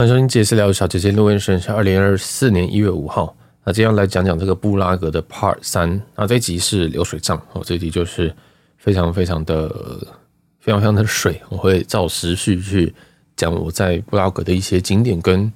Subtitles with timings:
[0.00, 3.36] 欢迎收听杰私聊小姐姐录音时是二零二四年一月五号。
[3.62, 6.00] 那接下来讲讲这个布拉格的 Part 三。
[6.16, 8.34] 那这一集是流水账哦，这一集就是
[8.78, 9.68] 非常非常的
[10.58, 11.38] 非常非常的水。
[11.50, 12.94] 我会照时序去
[13.36, 15.52] 讲我在布拉格的一些景点跟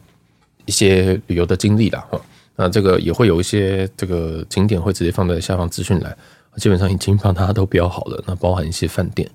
[0.67, 2.07] 一些旅游的经历啦。
[2.11, 2.21] 哈。
[2.55, 6.15] 那这个也会有一些这个景点会直接放在下方资讯栏，
[6.59, 8.23] 基本上已经帮大家都标好了。
[8.27, 9.27] 那包含一些饭店。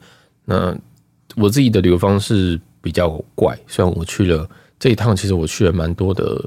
[0.46, 0.78] 那
[1.36, 4.48] 我自己的旅游方式比较怪，虽然我去了。
[4.80, 6.44] 这一趟其实我去了蛮多的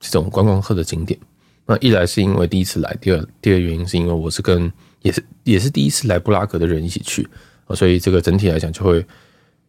[0.00, 1.18] 这种观光客的景点。
[1.64, 4.70] 那一来是因为第一次来，第二第二原因是因为我是跟
[5.02, 7.28] 也是也是第一次来布拉格的人一起去，
[7.74, 9.04] 所以这个整体来讲就会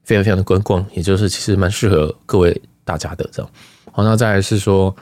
[0.04, 3.52] 非常非常的观光，也就是其实蛮适合各位大家的这样。
[3.92, 4.96] 好，那再来是说，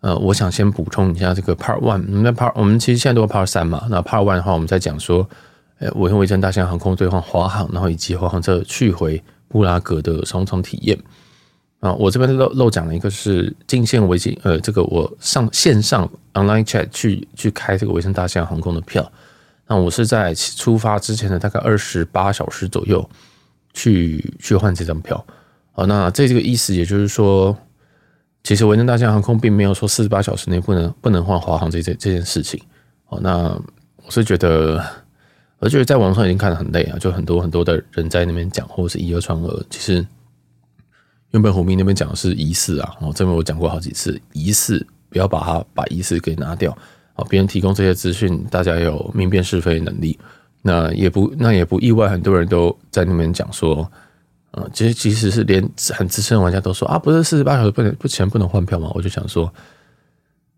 [0.00, 3.86] 呃，我想先补充一下这个 Part One，那 Part 我们其实现在都是 Part 三嘛。
[3.90, 5.28] 那 Part One 的话，我们在讲说，
[5.78, 10.96] 呃，我跟维珍大西洋航空兑换华航，然后以及华航这去回布拉格的双重体验。
[11.86, 19.08] 啊，我这边漏漏讲了一个是进线维京，呃，这个我上线上 online chat 去去开这个维珍大西洋航空的票，
[19.68, 23.08] 那我是在出发之前的大概二十八小时左右
[23.72, 25.24] 去去换这张票。
[25.74, 27.56] 啊，那这这个意思也就是说，
[28.42, 32.60] 其实维珍大西洋航空并没有说四十八小时内不能不能换华航这这这件事情。
[33.08, 33.56] 哦，那
[34.04, 34.84] 我是觉得，
[35.60, 40.04] 我觉得在网上已经看得很累啊，就很多很多的人在那边讲，或者是以讹传讹，其实。
[41.36, 46.72] 原本虎明那边讲的是疑似啊，哦，这边我讲过好几次，疑似不要把它把疑似给拿掉
[47.12, 47.22] 啊。
[47.28, 50.18] 别人提供这些资讯，大家有明辨是非能力，
[50.62, 53.86] 那也不那也不意外，很多人都在那边讲说，
[54.52, 58.90] 嗯，其实其实是连很资深的玩家都说啊，不是四十八小时不能不前不能换票吗？
[58.94, 59.52] 我就想说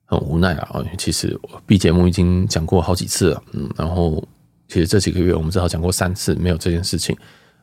[0.04, 4.22] 很无奈啊，其实 B 节目已经讲过好几次了，嗯，然后
[4.68, 7.16] 其实这几个月我们至少讲过三次，没有这件事情。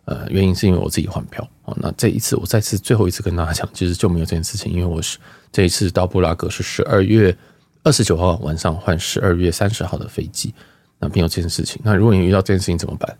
[0.06, 1.76] 呃，原因是因为我自己换票哦。
[1.82, 5.18] 那这一次我再次最后一次跟大家讲，其实就没有这件事情，因为我是
[5.52, 7.36] 这一次到布拉格是十二月
[7.84, 10.54] 二十九号晚上换十二月三十号的飞机，
[11.00, 11.82] 那没有这件事情。
[11.84, 13.18] 那如果你遇到这件事情怎么办？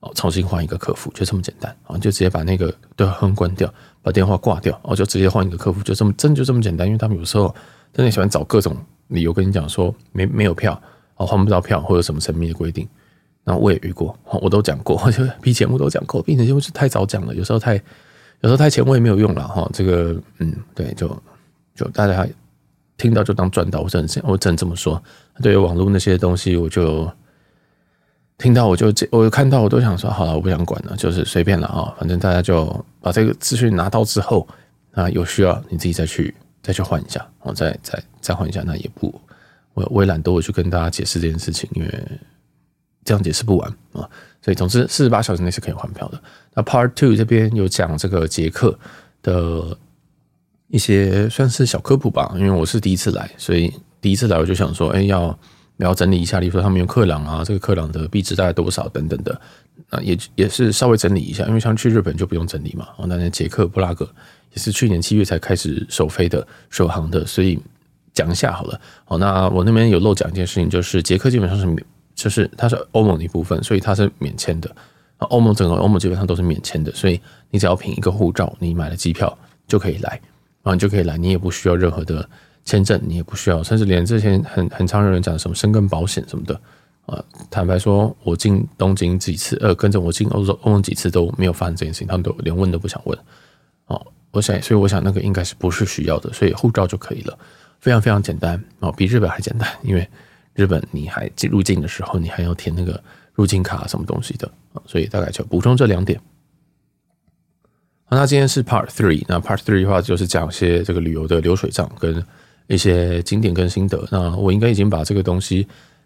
[0.00, 6.86] 哦，重新换一个客服，就这么简单啊，就直接把那个对话关掉，把电话挂掉，哦，就直接换一个客服，就这么真就这么简单。
[6.86, 7.52] 因为他们有时候
[7.92, 8.76] 真的喜欢找各种
[9.08, 10.80] 理由跟你讲说没没有票，
[11.16, 12.88] 哦，换不到票或者什么神秘的规定。
[13.48, 17.80] 那我也遇过，我都讲过，我 就比节目都讲过，并且就是太早讲了，有时候太，有
[18.42, 19.66] 时候太前卫没有用了哈。
[19.72, 21.08] 这个，嗯，对，就
[21.74, 22.28] 就大家
[22.98, 25.02] 听到就当赚到，我只能我只能这么说。
[25.40, 27.10] 对于网络那些东西，我就
[28.36, 34.46] 听到我就我看到我都想说，好了，我不想管了，就是随便了啊，反正大家就把这个资讯拿到之后
[34.92, 39.18] 啊，有需要你自己再去再去换一下，我再再再换一下，那也不，
[39.72, 42.04] 我我也懒得我去跟大家解释这件事情，因为。
[43.08, 44.04] 这样解释不完啊，
[44.42, 46.22] 所以总之四十八小时内是可以换票的。
[46.52, 48.78] 那 Part Two 这边有讲这个捷克
[49.22, 49.74] 的
[50.66, 55.38] 一些算是小科普吧，因为我是第一次来，所以第一次来我就想说，哎，要
[55.78, 59.40] 要整理一下，例如说他们用克朗啊，这个克朗的币值大概多少等等的，
[59.88, 64.06] 啊，也也是稍微整理一下，因为像去日本就不用整理嘛，哦，那捷克布拉格
[64.52, 67.58] 也是去年七月才开始首飞的首航的，所以
[68.12, 68.78] 讲一下好了。
[69.06, 71.86] 好，那我那边有漏讲一件事情，就是捷克基本上是。
[72.18, 74.68] 就是它是欧盟的一部分，所以它是免签的。
[75.18, 77.20] 欧盟整个欧盟基本上都是免签的，所以
[77.50, 79.36] 你只要凭一个护照，你买了机票
[79.66, 80.10] 就可以来，
[80.62, 82.28] 然后你就可以来，你也不需要任何的
[82.64, 86.60] 签证，你也不需要，甚至连之前很很常有人讲什么申根保险什么的
[87.06, 87.22] 啊。
[87.50, 93.18] 坦白说，我进东京几次，呃，跟着我进欧洲欧盟几次都没有发生这件事情，他们都连问都不想问。
[93.86, 97.38] 哦，我想，所以我想那个应该是不是需要的，所以护照就可以了，
[97.80, 100.08] 非常非常简单哦，比日本还简单，因为。
[100.58, 103.00] 日本，你还入境的时候，你还要填那个
[103.32, 106.20] 入境卡什么东西的啊，所以大概就补充这两点。
[108.06, 112.26] 好，那今天是 Part Three，那 Part Three 的话就是讲一些这个旅游的流水账跟
[112.66, 114.04] 一些景点跟心得。
[114.10, 115.64] 那我应该已经把这个东西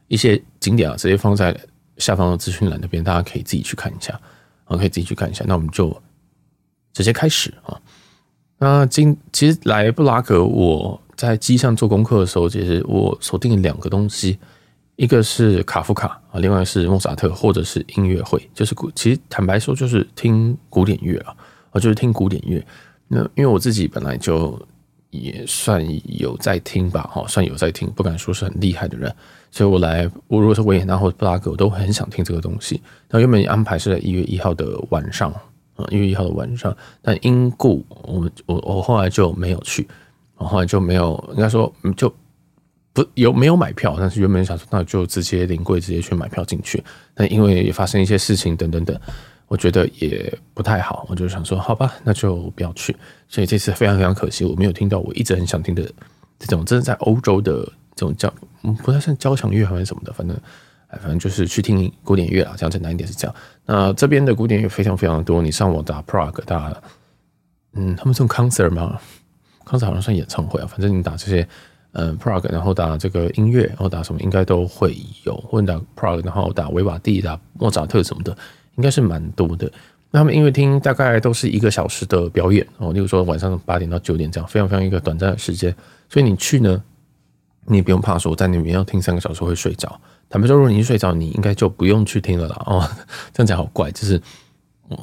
[0.08, 1.58] 一些景点啊直接放在
[1.96, 4.20] 下方的资讯栏那边，大家可以自己去看一下
[4.64, 5.46] 啊，可以自己去看一下。
[5.48, 5.98] 那我们就
[6.92, 7.80] 直接开始啊。
[8.58, 11.00] 那今其实来布拉格我。
[11.22, 14.36] 在机上做功课的时候，其实我锁定两个东西，
[14.96, 18.90] 一个是卡夫卡啊，另外是莫扎特或者是音乐会，就是古。
[18.90, 21.32] 其实坦白说，就是听古典乐啊，
[21.70, 22.60] 啊，就是听古典乐。
[23.06, 24.60] 那因为我自己本来就
[25.10, 25.80] 也算
[26.18, 29.14] 有在听吧，哈，算有在听，不敢说是很厉害的人。
[29.52, 32.82] 所以我来，我如果是维也纳或布拉格，我都很想听这个东西。
[33.08, 35.30] 那原本安排是在一月一号的晚上
[35.76, 39.86] 啊，一月一号的晚上，但因故我我我后来就没有去。
[40.42, 42.12] 然后来就没有，应该说就
[42.92, 46.82] 不有没有买票，但是原本想说那就直接临柜直接去买票进去，
[47.14, 49.00] 但因为也发生一些事情等等等，
[49.46, 52.94] 我觉得也不太好，我就想说，好吧，那就不要去。
[53.28, 55.82] 所以这次非常非常可惜，我没有听到我一直很想听的
[56.38, 58.32] 这种，真的在欧洲的这种交，
[58.82, 60.36] 不太像交响乐还是什么的，反正，
[60.88, 62.52] 哎，反正就是去听古典乐啦。
[62.56, 63.34] 这样简单一点是这样。
[63.64, 66.74] 那这边的古典乐非常非常多，你上网打 Prague，打，
[67.74, 68.70] 嗯，他们这种 concert
[69.72, 70.66] 吗？concert 好像算演唱会啊。
[70.66, 71.46] 反正你打这些，
[71.92, 78.36] 嗯，Prague，然后打这个音乐，然后打什么应该都会有，或者打 Prague，然后打维瓦蒂、打莫扎特什么的，
[78.76, 79.70] 应该是蛮多的。
[80.10, 85.74] 那他们音乐厅大概都是一个小时的表演哦，例如说晚上八点到九点这样，非常非常一个短暂的时间。
[86.08, 86.82] 所以你去呢，
[87.64, 89.98] 你也不用怕说在那边要听三个小时会睡着。
[90.28, 92.60] 坦白说，如果你一睡着，你应该就不用去听了啦。
[92.66, 92.86] 哦，
[93.32, 94.20] 这样讲好怪，就是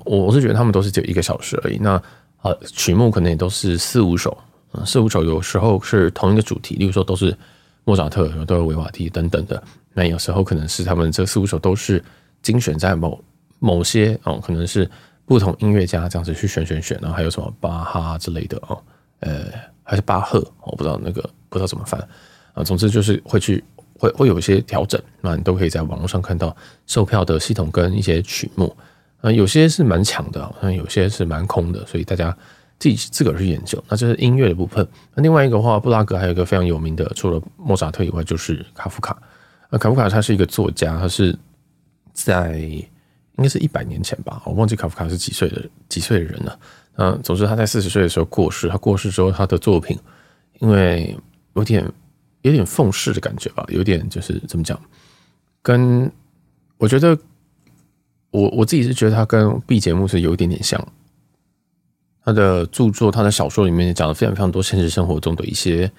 [0.06, 1.78] 我我是觉得他们都是只有一个小时而已。
[1.80, 2.02] 那
[2.42, 4.38] 呃，曲目可能也都是四五首，
[4.86, 7.36] 四五首有时候是同一个主题，例如说都是
[7.84, 9.62] 莫扎特，都是维瓦蒂等等的。
[9.94, 12.04] 那有时候可能是他们这四五首都是
[12.42, 13.22] 精选在某。
[13.62, 14.90] 某些哦，可能是
[15.26, 18.82] 不同音乐家这样子去选选选，然后还有什么巴哈之类的哦，
[19.20, 19.48] 呃，
[19.84, 22.00] 还是巴赫，我不知道那个不知道怎么翻
[22.54, 22.64] 啊。
[22.64, 23.62] 总之就是会去
[23.98, 26.56] 会会有一些调整，那你都可以在网络上看到
[26.88, 28.74] 售票的系统跟一些曲目
[29.20, 32.34] 啊，有些是蛮强的，那有些是蛮空的，所以大家
[32.80, 33.84] 自己自个儿去研究。
[33.90, 34.88] 那这是音乐的部分。
[35.14, 39.22] 那另外一个话，布拉格还有一个非常有名的，除了莫扎特以外，就是卡夫卡。
[39.70, 41.38] 那卡夫卡他是一个作家，他是
[42.14, 42.84] 在。
[43.38, 46.60] 应该是一百年前吧，我忘记卡夫卡是几岁的几岁的人了。
[46.98, 48.68] 嗯，总之他在四十岁的时候过世。
[48.68, 49.98] 他过世之后，他的作品
[50.60, 51.18] 因为
[51.54, 51.90] 有点
[52.42, 54.78] 有点奉世的感觉吧，有点就是怎么讲，
[55.62, 56.12] 跟
[56.78, 57.18] 我觉得
[58.32, 60.86] 我我自己是觉得他跟 B 节目是有一点点像。
[62.24, 65.92] 他的著作，他的小说里面讲了非常非常多现实生活中的一些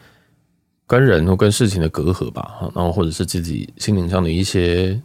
[0.86, 5.00] 跟人或跟事情的隔阂吧，然后或者是自己心灵上的一些。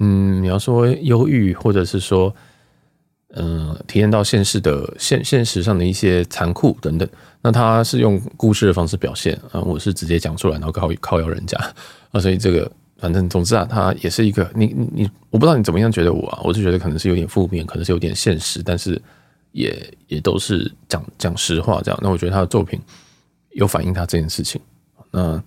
[0.00, 2.34] 嗯，你要说忧郁，或者是说，
[3.34, 7.08] 嗯、体验到现实的现现实上的一些残酷等等，
[7.40, 11.56] 那他是用故事的方式表现啊，我是直接讲出来，然后靠靠邀人家
[12.10, 12.68] 啊，所以这个
[12.98, 19.00] 反正总之啊，他也是一个你你，我不知道你怎么样觉得我啊，我是觉得可能是有点负面，可能是有点现实，但是
[19.54, 21.98] 也也都是讲讲实话这样。
[22.02, 22.78] 那我觉得他的作品
[23.52, 24.60] 有反映他这件事情，
[25.10, 25.42] 那。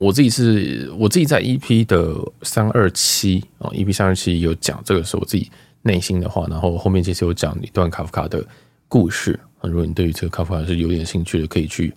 [0.00, 5.50] 我自己是我自己在 EP 的三二七啊，EP 三二七有讲这个是我自己
[5.82, 8.42] 内心的话，然后后面其实有讲一段卡夫卡的
[8.88, 9.68] 故事啊。
[9.68, 11.94] 如果你对于这个卡夫卡是有点兴趣的，可以去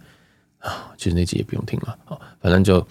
[0.59, 2.86] 啊，其实那集也不用听了啊，反正就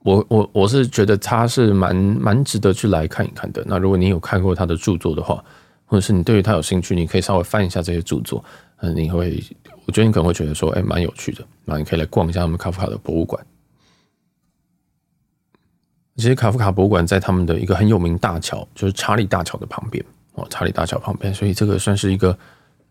[0.00, 3.64] 我我我是觉得他是蛮蛮值得去来看一看的。
[3.66, 5.42] 那如果你有看过他的著作的话，
[5.92, 8.42] 或者是你对于他有兴趣，你可以稍微翻一下这些著作，
[8.78, 9.38] 嗯，你会
[9.84, 13.44] 我觉得你可能会觉得说，哎，蛮有趣的，那你可以来逛一下他们卡夫卡的博物馆。
[16.16, 20.02] 其实卡夫卡博物馆在他们的一个很有名大桥，就是查理大桥的旁边
[20.32, 22.34] 哦，查理大桥旁边，所以这个算是一个，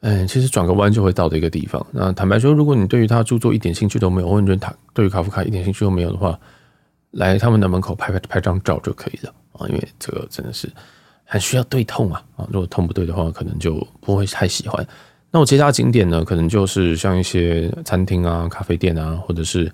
[0.01, 1.83] 嗯，其实转个弯就会到的一个地方。
[1.92, 6.39] 那坦白说，如果你对于他著作一点兴趣都没有，或者他对于卡夫卡一点兴趣都没有的话，
[7.09, 10.71] 来他们的门口拍拍拍张照就可以了啊，因为这个真的是
[11.31, 14.85] 很需要对痛啊啊，如果痛不对的话，可能就不会太喜欢。
[15.31, 19.71] 那我其他景点呢，可能就是像一些餐厅啊、咖啡店啊，或者是。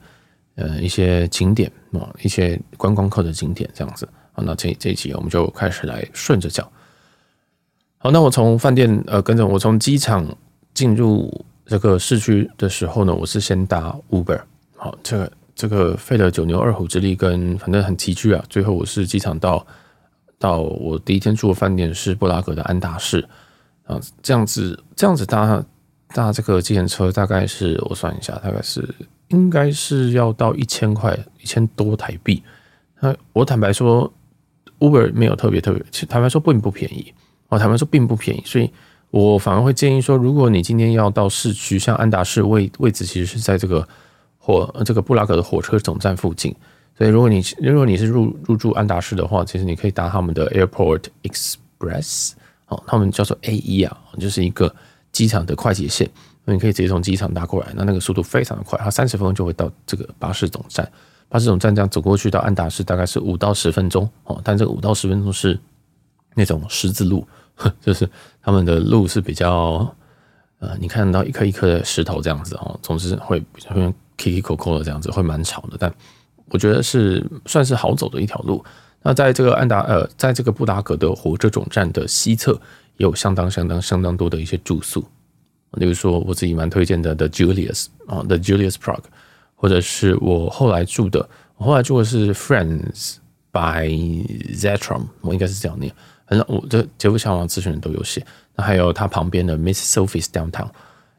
[0.60, 4.10] 呃，一些景点啊，一些观光客的景点这样子。
[4.32, 6.68] 好，那这这一集我们就开始来顺着讲。
[8.00, 10.26] 好，那我从饭店呃，跟着我从机场
[10.74, 14.42] 进入这个市区的时候呢，我是先搭 Uber。
[14.76, 18.44] 好，这个这个费了九牛二虎之力，跟反正很崎岖啊。
[18.50, 19.64] 最后我是机场到
[20.40, 23.28] 到我第一天住的饭店是布拉格的安达仕
[23.86, 25.64] 啊，这样子这样子搭
[26.14, 28.88] 搭这个计程车大概是我算一下，大概是。
[29.30, 32.42] 应该是要到一千块，一千多台币。
[33.02, 34.10] 那我坦白说
[34.80, 37.14] ，Uber 没有特别特别，其坦白说并不便宜。
[37.50, 38.72] 我坦白说并不便宜，所以
[39.12, 43.86] 我反而会建议说，如果你今天要到市区，像安达仕位位置其实是在这个
[44.38, 46.56] 火这个布拉格的火车总站附近，
[46.98, 52.32] 所以如果你如果你是入入住安达仕的话，其实你可以搭他们的 Airport Express，
[52.68, 54.74] 哦，他们叫做 AE 啊，就是一个
[55.12, 56.10] 机场的快捷线。
[56.44, 60.90] 那你可以直接从机场搭过来，那那个速度非常的快，它三十分钟就会到这个巴士总站。
[61.30, 65.60] 巴士总站这样走过去到安达仕大概是五到十分钟哦，但这个五到十分钟是
[66.36, 67.28] 那种十字路，
[67.82, 68.10] 就是
[68.42, 69.94] 他们的路是比较
[70.60, 75.76] 呃，你看到一颗一颗的石头这样子哦，总之会会 Kiki Coco 的这样子，会蛮吵的。
[75.78, 75.94] 但
[76.50, 78.64] 我觉得是算是好走的一条路。
[79.02, 82.60] 那在这个安达呃，在这个布拉格的火车总站的西侧，
[82.98, 85.06] 有相当相当相当多的一些住宿。
[85.74, 89.04] 例如说，我自己蛮推荐的 The Julius 啊，The Julius Prague，
[89.56, 93.18] 或者是我后来住的，我后来住的是 Friends
[93.52, 93.88] by
[94.56, 95.94] Zetron，我应该是这样念
[96.26, 98.26] 反正我这杰夫小王咨询人都有写。
[98.56, 100.70] 那还有它旁边的 Miss Sophie's Downtown，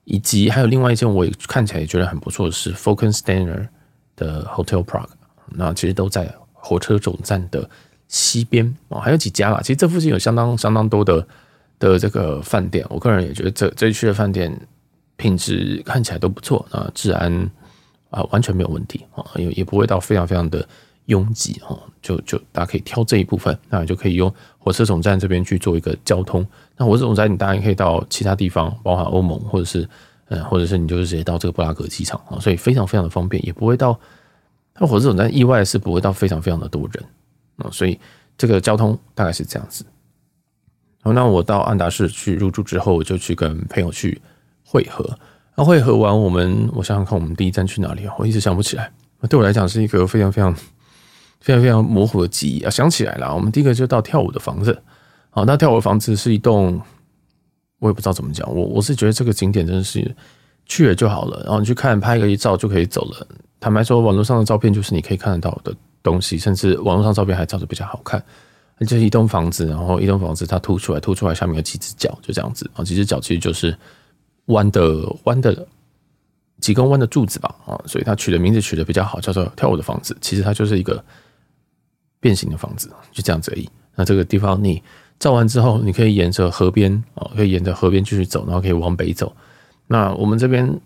[0.05, 3.69] 以及还有另外一间我也看起来也觉得很不错的是 Falcon Stainer
[4.17, 5.09] 的 Hotel Prague，
[5.51, 7.69] 那其实都在火车总站的
[8.09, 9.61] 西边哦，还有几家啦。
[9.61, 11.27] 其实这附近有相当相当多的
[11.79, 14.55] 的这个饭店，我个人也觉得这这一区的饭店
[15.17, 17.51] 品质看起来都不错啊，治安
[18.11, 20.67] 啊完全没有问题啊，也也不会到非常非常的。
[21.09, 26.47] 拥挤啊，就就大家可以挑这一部分，那你就可以用火车总站这边去做一个交通。
[26.77, 29.89] 那火车总站你当然可以到其他地方，包含欧盟，或者是
[30.29, 33.99] 嗯，或者是你就是直接到这个布拉格机场啊，所以非常非常的方便，也不会到。
[34.79, 37.05] 那火车总站意外是不会到非常非常的多人
[37.57, 37.99] 啊，所以
[38.37, 39.85] 这个交通大概是这样子。
[41.03, 44.21] 好，那我到安达市去入住之后，我就去跟朋友去
[44.65, 45.19] 会合。
[45.55, 48.15] 那会合完，我们我想想看，我们第一站去哪里啊？
[48.19, 48.93] 我一直想不起来。
[49.29, 50.55] 对我来讲是一个非常非常。
[51.41, 54.77] 非常非常模糊的记忆啊，想起来了，我们第一个就到跳舞的房子。
[55.31, 56.83] 好，那跳舞的房子是一栋，
[57.79, 60.01] 我也不知道怎么讲，我我是觉得这个景点真的是
[60.69, 63.27] 去了就好了，然后你去看拍个一照就可以走了。
[63.59, 68.23] 坦白说，网络上的照片就是你可以看得到的东西，甚至网络上照片还照的比较好看。
[68.81, 73.77] 就是一栋房子，然后一栋房子它凸出来，凸出来下面有几只脚，就这样子啊，几只脚其实就是
[74.47, 75.67] 弯的弯的
[76.61, 80.17] 几根弯的柱子吧啊，所以它取的名字取的比较好，叫做跳舞的房子。
[80.21, 81.03] 其实它就是一个。
[82.21, 83.71] 变形的房子就这样子而已。
[83.95, 84.83] 那这个地方你
[85.21, 89.33] 照完之后，你可以沿着河边啊，可以沿着河边继续走，然后可以往北走。
[89.89, 90.81] 那我们这边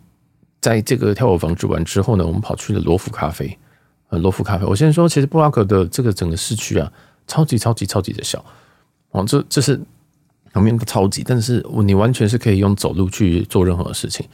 [0.60, 3.58] 在这个跳舞房住完之后呢，我们跑去了罗浮咖啡。
[4.08, 6.90] 呃，罗浮咖啡，我先说，其实布拉格的这个整个市区啊，
[7.26, 8.42] 超级超级超级的小
[9.10, 9.78] 哦，这这是
[10.52, 14.26] 旁边的超级，但是你完全是可以用走路去做任何事情，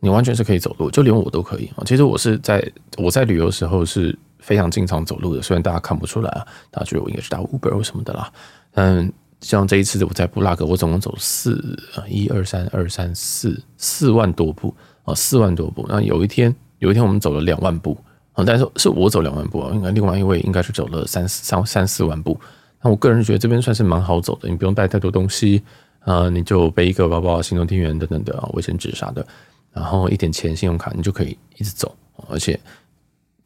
[0.00, 1.84] 你完全是可以走路，就连我都可以啊。
[1.84, 2.66] 其实我是在
[2.96, 4.18] 我在旅游时候是。
[4.44, 8.30] 非常经常走路的，虽然大家看不出来啊，大家觉得我应该是打 Uber 什么的啦。
[8.72, 9.10] 嗯，
[9.44, 14.74] 像这一次我在布拉格，我总共走四一二三二三四四万多步
[15.04, 15.84] 啊，四万多步。
[15.88, 17.96] 那有一天，有一天我们走了两万步
[18.32, 22.40] 啊，但是是我走两万步啊，应该另外一位应该是走了三三三四万步。
[22.82, 25.62] 那我个人觉得这边算是蛮好走的，你不用带太多东西
[26.00, 29.26] 啊，你就背一个包包、行动电源等等的啊，卫生纸啥的，
[29.72, 31.94] 然后一点钱、信用卡，你就可以一直走，
[32.28, 32.58] 而且。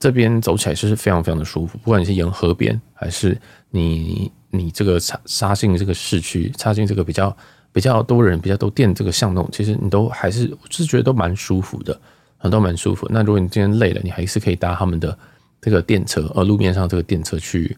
[0.01, 3.37] 这边走起来是非常非常的舒服，不管你是沿河边，还是
[3.69, 7.37] 你你这个插插进这个市区，插进这个比较
[7.73, 11.99] 比较多人、比较多店这个巷弄，其实你都还是就是觉得都蛮舒服的，
[12.39, 13.07] 很都蛮舒服。
[13.11, 15.17] 那如果你今天累了，你还是可以搭他们的
[15.61, 17.77] 这个电车，呃，路面上这个电车去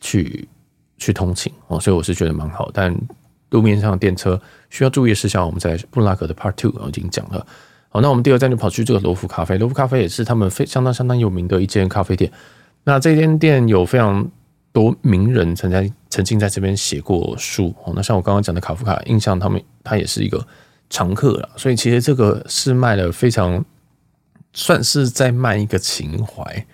[0.00, 0.48] 去
[0.96, 2.70] 去通勤哦，所以我是觉得蛮好。
[2.72, 2.94] 但
[3.50, 7.46] 路面上电车需要注意事项，我们在布拉格的 Part Two 已经讲了。
[7.88, 9.56] 好，那我们第二站就跑去这个罗浮咖啡。
[9.58, 12.30] 罗浮咖啡也是他们非相当相当有名的一间咖啡店。
[12.84, 14.28] 那这间店有非常
[14.76, 17.74] 多名人曾在曾经在这边写过书。
[17.82, 20.46] 哦，那像我刚刚讲的卡夫卡，印象他们他也是一个
[20.90, 21.48] 常客了。
[21.56, 23.64] 所以其实这个是卖的非常
[24.52, 26.66] 算是在卖一个情怀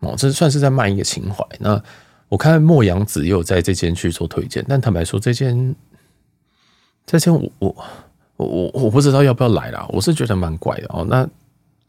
[0.00, 1.46] 哦，这算是在卖一个情怀。
[1.60, 1.80] 那
[2.28, 5.76] 我看莫阳子也有在这间去做推荐，但坦白说，这间
[7.06, 7.84] 这间我我。
[8.38, 11.06] 我我不知道要不要来啦，我是觉得蛮怪的哦。
[11.08, 11.28] 那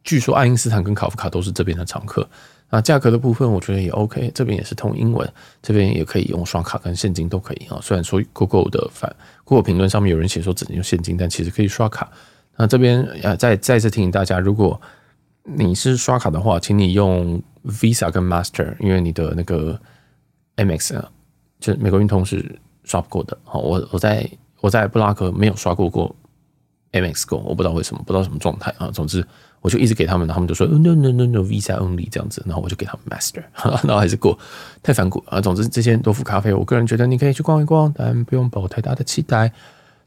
[0.03, 2.29] 据说爱因斯坦跟卡夫卡都是这边的常客。
[2.75, 7.77] 那价格的部分我觉得也 OK，这边也是通英文，这边也可以用刷卡跟现金都可以啊。
[7.83, 12.11] 虽然说 Google 的反 Google 评论上面有人写说只能用现金，但其实可以刷卡。
[12.57, 14.81] 那这边呃再再次提醒大家，如果
[15.43, 19.79] 你是刷卡的话，请你用 Visa 跟 Master，因为你的那个
[20.55, 21.11] MX 啊，
[21.59, 23.37] 就美国运通是刷不过的。
[23.43, 24.27] 好，我我在
[24.61, 26.15] 我在布拉格没有刷过过。
[26.91, 28.91] MX Go，我不知道为什么，不知道什么状态啊。
[28.91, 29.25] 总之，
[29.63, 33.41] 我就一直给他们，他们就说 No No No No Visa Only 这样子，然后我就给他们 Master，
[33.87, 34.37] 然后还是过，
[34.83, 35.39] 太反骨啊。
[35.39, 39.49] 总之，这些罗浮咖啡，我个人觉得你可以去逛一逛，但不用抱太大的期待。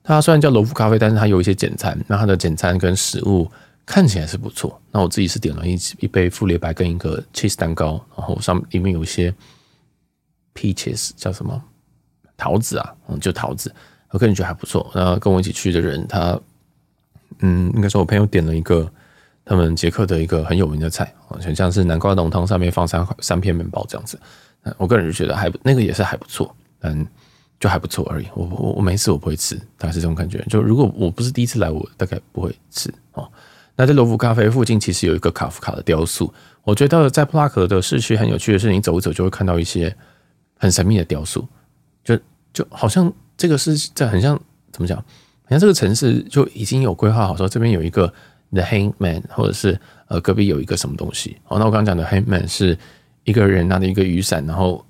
[0.05, 3.51] 它虽然叫罗浮咖啡，但是它有一些简餐，那它的简餐跟食物
[3.87, 4.79] 看起来是不错。
[4.93, 9.35] 那我自己是点了一一杯富列白跟一个 cheese 蛋糕，然后上里面有一些
[10.55, 11.59] peaches 叫什么
[12.37, 13.75] 桃子啊，嗯，就桃子，
[14.11, 14.91] 我个人觉得还不错。
[14.95, 16.39] 然后跟我一起去的人，他。
[17.41, 18.91] 嗯，应该说，我朋友点了一个
[19.47, 24.21] 他们捷克的一个很有名的菜，好像是南瓜浓汤上面放三三片面包这样子。
[24.77, 27.07] 我个人就觉得还那个也是还不错，嗯，
[27.61, 28.27] 就还不错而已。
[28.35, 30.45] 我我我没事，我不会吃，大概是这种感觉。
[30.51, 33.31] 就如果我不是第一次来，我大概不会吃哦。
[33.77, 36.33] 那在罗浮咖啡附近，其实有一个卡夫卡的雕塑。
[36.65, 39.95] 我觉得在布拉格的市区很有趣的是，你走一走就会看到一些
[40.59, 41.47] 很神秘的雕塑，
[42.03, 42.19] 就
[42.53, 44.37] 就好像这个是在很像
[44.73, 44.99] 怎么讲？
[44.99, 48.13] 好像这个城市就已经有规划好，说这边有一个
[48.57, 51.37] The Hangman，或者是呃隔壁有一个什么东西。
[51.49, 52.77] 哦，那我刚刚讲的 Hangman 是
[53.25, 54.85] 一个人拿着一个雨伞，然后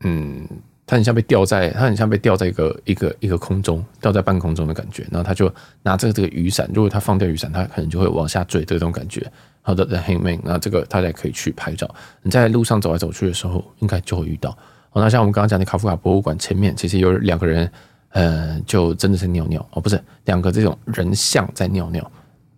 [0.00, 0.48] 嗯
[0.86, 5.02] 他很像被吊在，他很像被吊在一个一个一个空中，吊在半空中的感觉。
[5.10, 5.50] 然后他就
[5.82, 9.26] 拿这个这个雨伞，如果他放掉雨伞，他可能就会往下坠的这种感觉。
[9.62, 11.88] 好的，The Hangman，那这个大家可以去拍照。
[12.22, 14.50] 你在路上走来走去的时候，应该就会遇到。
[14.92, 17.72] 哦，那像我们刚刚讲的卡夫卡博物馆前面，其实有两个人，
[18.10, 22.12] 呃，就真的是尿尿哦，不是两个这种人像在尿尿。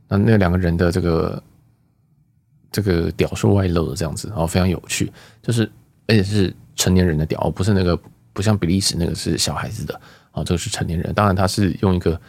[0.09, 1.43] 那那两个人的这个
[2.71, 5.11] 这个屌是外露的这样子，然后，非常有趣，
[5.43, 5.71] 就是
[6.07, 7.99] 而且是成年人的屌，不是那个
[8.33, 10.01] 不像比利时那个是小孩子的，
[10.33, 11.13] 啊，这个是成年人。
[11.15, 12.21] 当然，他是用一个，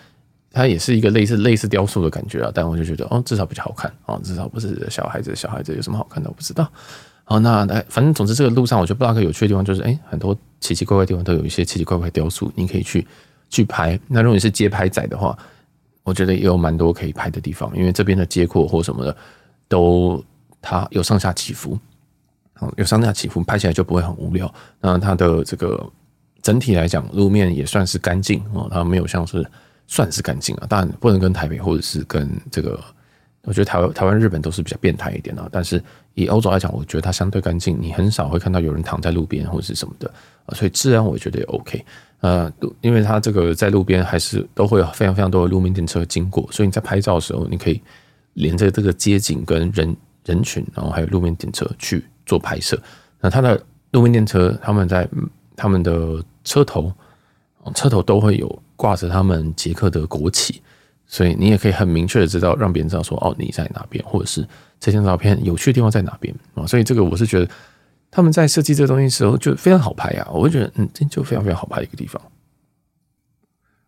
[0.51, 6.71] 他也是一个类似类似雕塑的感觉啊，但我就觉得哦，至少比较好看哦，至少不是小孩子，小孩子有什么好看的我不知道。
[7.25, 13.05] 好，那来，反正总之这个路上，我觉得布拉格有趣的地方就是，哎，很多奇奇怪怪地方都有一些奇奇怪怪雕塑，你可以去
[13.49, 13.99] 去拍。
[14.07, 15.37] 那如果你是街拍仔的话，
[16.07, 19.13] 我觉得也有蛮多可以拍的地方，因为这边的街廓或什么的
[19.67, 20.23] 都
[20.61, 21.77] 它有上下起伏，
[22.77, 24.51] 有上下起伏，拍起来就不会很无聊。
[24.79, 25.85] 那它的这个
[26.41, 29.45] 整体来讲，路面也算是干净哦，它没有像是
[29.85, 32.79] 算是干净啊，但不能跟台北或者是跟这个。
[33.43, 35.81] 我觉得台湾、台湾、日本都是比较变态一点的，但是
[36.15, 40.13] 以欧洲来讲，我觉得它相对干净，你很少会看到有人躺在路边或者是什么的
[40.45, 41.85] 啊，所以治安我觉得也 OK。
[42.21, 47.81] 呃，因为它这个在路边还是都会有非常非常多的路面电车经过，所以你在拍照的时候，你可以
[48.33, 49.95] 连着这个街景跟人
[50.25, 52.81] 人群，然后还有路面电车去做拍摄。
[53.19, 55.07] 那它的路面电车，他们在
[55.55, 56.91] 他们的车头，
[57.73, 60.61] 车头都会有挂着他们捷克的国旗。
[61.09, 64.45] 所以你也可以很明确的知道，让别人知道说，哦，你在哪边，或者是
[64.77, 66.67] 这张照片有趣的地方在哪边啊？
[66.67, 67.47] 所以这个我是觉得
[68.17, 72.19] 他们在设计这个东西的时候就非常好拍啊，我会觉得嗯，这就非常非常好拍一个地方。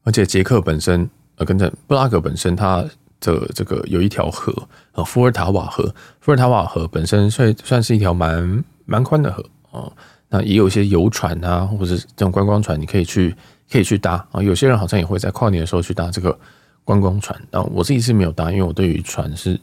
[0.04, 2.86] 而且捷克本身呃，跟着布拉格本身，它
[3.20, 4.54] 的这个有一条河
[4.92, 5.84] 啊，伏尔塔瓦河。
[6.20, 9.92] 伏尔塔瓦河本身算算是一条蛮蛮宽的河啊，
[10.30, 13.36] 那也有一些游船啊，或者是这种观光船，你可以去
[13.72, 14.44] 可以去搭啊。
[14.44, 16.40] 有些人好像也会在跨年的时候去搭这个。
[16.86, 19.60] 观光船，但我自己是没有搭，因为我对于船是，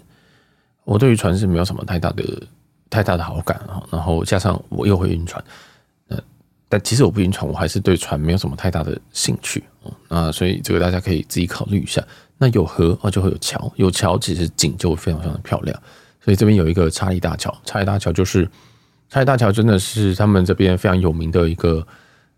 [0.84, 2.22] 我对于船是没有什么太大的
[2.90, 3.82] 太大的好感啊。
[3.90, 5.42] 然后加上我又会晕船，
[6.08, 6.18] 呃
[6.68, 9.62] 但其实我不晕船，我还是对船没有什么太大的兴趣
[10.08, 10.32] 啊。
[10.32, 12.02] 所以这个大家可以自己考虑一下。
[12.38, 15.78] 那有河啊，就会有桥，有桥其实景就会非常非常的漂亮。
[16.24, 18.48] 所以这边有一个查理大桥，查理大桥就是
[19.08, 21.86] 查理大桥，真的是他们这边非常有名的一个。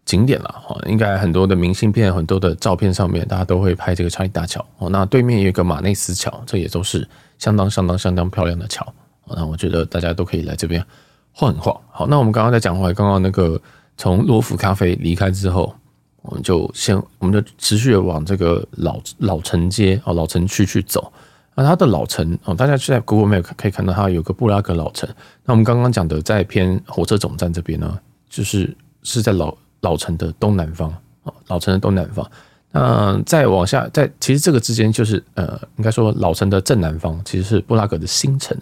[0.05, 4.89] 景点了哈，应该很多的明信片、很多的照片上面，大家都会拍这个查理大桥哦。
[4.89, 7.07] 那对面有一个马内斯桥，这也都是
[7.37, 8.91] 相当相当相当漂亮的桥。
[9.37, 10.85] 那我觉得大家都可以来这边
[11.33, 11.79] 晃一晃。
[11.91, 13.61] 好，那我们刚刚在讲话，刚刚那个
[13.97, 15.75] 从罗浮咖啡离开之后，
[16.23, 21.13] 我们就先我们就持续的往这个老老城街哦，老城区去走。
[21.55, 25.09] 那它的老城哦，大家去在 Google Map 可以看到它有个布拉格老城。
[25.45, 29.57] 那我们刚刚讲的在偏火车总站这边呢，就是是在老。
[29.81, 30.91] 老城的东南方
[31.23, 32.29] 啊，老城的东南方。
[32.73, 38.59] 那再往下，在其实这个之间就是呃，应该说老城的正南方其实是布拉格的新城，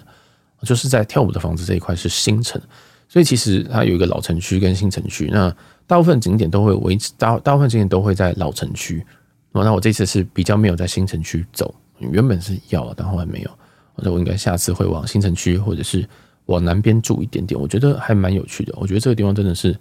[0.62, 2.60] 就是在跳舞的房子这一块是新城。
[3.08, 5.28] 所以其实它有一个老城区跟新城区。
[5.32, 5.54] 那
[5.86, 9.04] 大部分景点都会维持，大大部分景点都会在老城区。
[9.52, 13.50] 那我这次是比较没有在新城区走，原本是要，但后来没有。
[13.96, 16.06] 那我应该下次会往新城区或者是
[16.46, 18.74] 往南边住一点点，我觉得还蛮有趣的。
[18.76, 19.76] 我觉得这个地方真的是。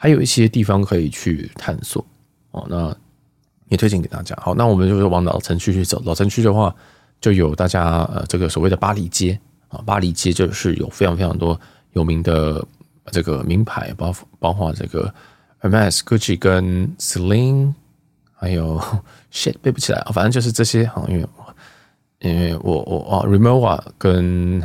[0.00, 2.06] 还有一些地方可以去探索
[2.52, 2.96] 哦，那
[3.68, 4.32] 也推荐给大家。
[4.40, 6.00] 好，那我们就是往老城区去走。
[6.04, 6.72] 老城区的话，
[7.20, 9.36] 就有大家呃这个所谓的巴黎街
[9.68, 11.58] 啊，巴黎街就是有非常非常多
[11.92, 12.64] 有名的
[13.12, 15.12] 这个名牌，包包括这个
[15.60, 17.72] Hermes、Gucci 跟 Celine，
[18.34, 18.80] 还有
[19.32, 20.86] shit 背不起来啊，反正就是这些。
[20.86, 21.26] 好，因为
[22.20, 24.60] 因为我我啊 Rimowa 跟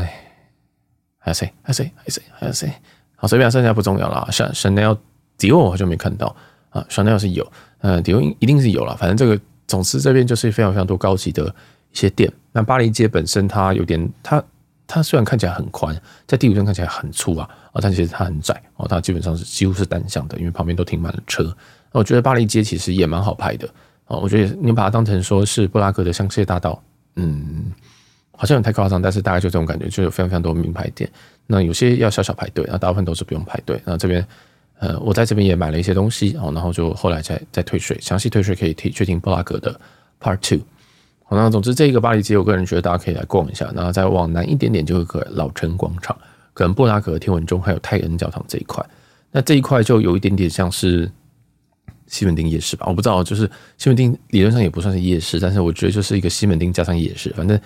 [1.19, 1.51] 还有谁？
[1.61, 1.91] 还有谁？
[1.95, 2.23] 还有谁？
[2.33, 2.73] 还有谁？
[3.15, 4.27] 好，随便剩下不重要了。
[4.31, 4.97] 像 Chanel。
[5.35, 6.33] 迪奥我就没看到
[6.69, 8.95] 啊，Chanel 是有，呃，迪奥一定是有了。
[8.95, 9.37] 反正这个
[9.67, 11.43] 总之这边就是非常非常多高级的
[11.91, 12.31] 一些店。
[12.51, 14.41] 那巴黎街本身它有点，它
[14.93, 21.43] 它虽然看起来很宽，在地图上看起来很粗啊，啊，但其实它很窄哦，它基本上是几乎是单向的，因为旁边都停满了车。
[21.91, 23.67] 那我觉得巴黎街其实也蛮好拍的
[24.05, 26.79] 啊，我觉得你把它当成说是布拉格的香榭大道，
[27.15, 27.71] 嗯，
[28.37, 31.09] 好像有点太夸张，但是大概就这种感觉，就有非常非常多名牌店。
[31.47, 33.81] 那有些要小小排队，那大部分都是不用排队。
[33.85, 34.25] 那这边。
[34.79, 39.79] 呃，我在这边也买了一些东西哦，然后就后来再再退税，详细退税可以去听布拉格的
[40.19, 40.59] Part Two。
[41.35, 46.17] 那总之这个巴黎街，我个人觉得大家可以来逛一下，然后再往南一点点就有个老城广场，
[46.53, 48.83] 可能布拉格天文钟还有泰恩教堂这一块。
[49.31, 51.09] 那这一块就有一点点像是
[52.07, 57.33] 西门町夜市吧，我不知道，就是西门町理论上也不算是夜市，但是我觉得就是一个西门町加上夜市。
[57.35, 57.59] 反正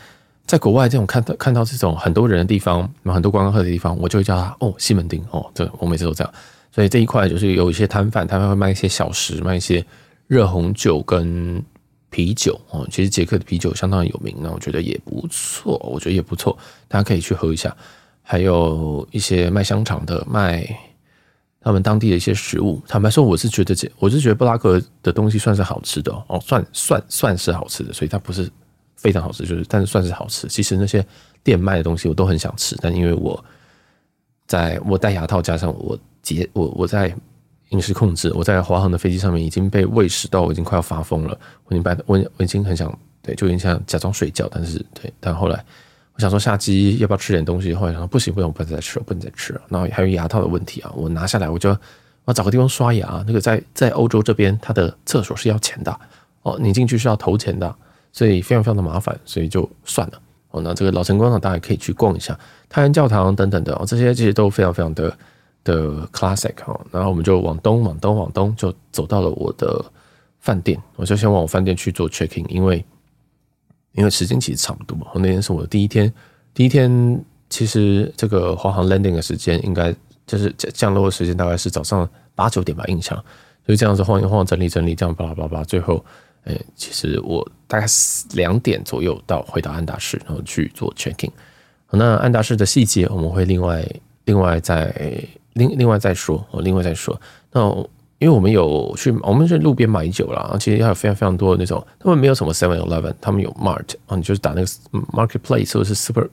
[0.46, 6.34] 在国外这种看到看到这种很多人的地方，很多观光客的地方，我就会叫它哦西门町哦，这我每次都这样。
[6.72, 9.84] 所以这一块就是有一些摊贩，他们会卖一些小食，卖一些
[10.28, 11.62] 热红酒跟
[12.10, 12.88] 啤酒哦。
[12.92, 17.76] 其实捷克的啤酒相当有名，那我觉得也不错，我觉得也不错，大家可以去喝一下。
[18.22, 20.68] 还有一些卖香肠的，卖
[21.62, 22.82] 他们当地的一些食物。
[22.86, 28.52] 坦白说，我是觉得这，我是觉得布拉格的东西算是好吃的哦，算算算是好吃的，所以它不是
[28.98, 30.46] 非常好吃，就是但是算是好吃。
[30.48, 31.06] 其实那些
[31.42, 33.42] 店卖的东西我都很想吃，但因为我
[34.46, 37.16] 在我戴牙套，加上我结我我在
[37.70, 45.64] 饮食控制，我在华航的飞机上面已经被喂食到我已经快要发疯了，我已经把我我已经很想对，就有点想假装睡觉，但是对，但后来。
[46.14, 47.76] 我想说下机要不要吃点东西？
[47.76, 49.62] 后来想说不行不行，我不能再吃了，不能再吃了。
[49.70, 51.70] 然后还有牙套的问题啊，我拿下来我就
[52.26, 53.24] 我找个地方刷牙。
[53.28, 56.00] 那个在在欧洲这边，它的厕所是要钱的
[56.42, 57.76] 哦，你进去是要投钱的，
[58.12, 60.20] 所以非常非常的麻烦，所以就算了。
[60.50, 62.36] 哦，那这个老城广场大家可以去逛一下，
[62.68, 65.16] 太阳教堂等等的哦，这些其实都非常非常的
[65.68, 66.80] 的 classic 哦。
[66.92, 69.84] 然后我们就往东往东往东就走到了我的
[70.40, 72.84] 饭店，我就先往我饭店去做 checking，因为。
[73.94, 76.14] 因为时间其实差不多嘛，那天是我的第一天，
[76.54, 79.92] 第一天其实这个华航 landing 的时间应该
[80.28, 83.18] 就是降降落的时间大概是早上八九点吧，印象，
[83.66, 86.06] 所以这样子晃一晃，整理整理，这样巴拉巴拉，最后，
[86.44, 87.88] 哎，其实我大概
[88.34, 91.32] 两点左右到回到安达市，然后去做 checking。
[91.90, 93.84] 那安达市的细节我们会另外
[94.26, 94.94] 另外再
[95.58, 97.20] 另另外再说，我另外再说。
[97.52, 97.88] 那。
[98.20, 100.58] 因为我们有去，我们是路边买酒啦。
[100.60, 104.68] 其实还有非常非常多的那种，他们没有什么 Seven Eleven，他们有 Mart 啊，你就是打那个
[105.14, 106.28] Marketplace 或者是 Super，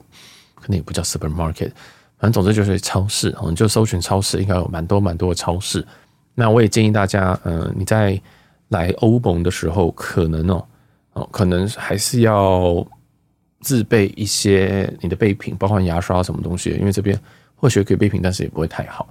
[0.55, 1.69] 可能也不叫 Supermarket，
[2.17, 5.85] 反正总之就是超市，你就搜寻超市，应该有蛮多蛮多的超市。
[6.33, 8.19] 那我也建议大家，嗯，你在
[8.69, 10.65] 来欧盟的时候，可能哦
[11.13, 12.83] 哦，可能还是要
[13.59, 17.15] 自备一些你的备品，包括牙刷什么东西，因为这边
[17.55, 19.07] 或许可以备瓶，但是也不会太好。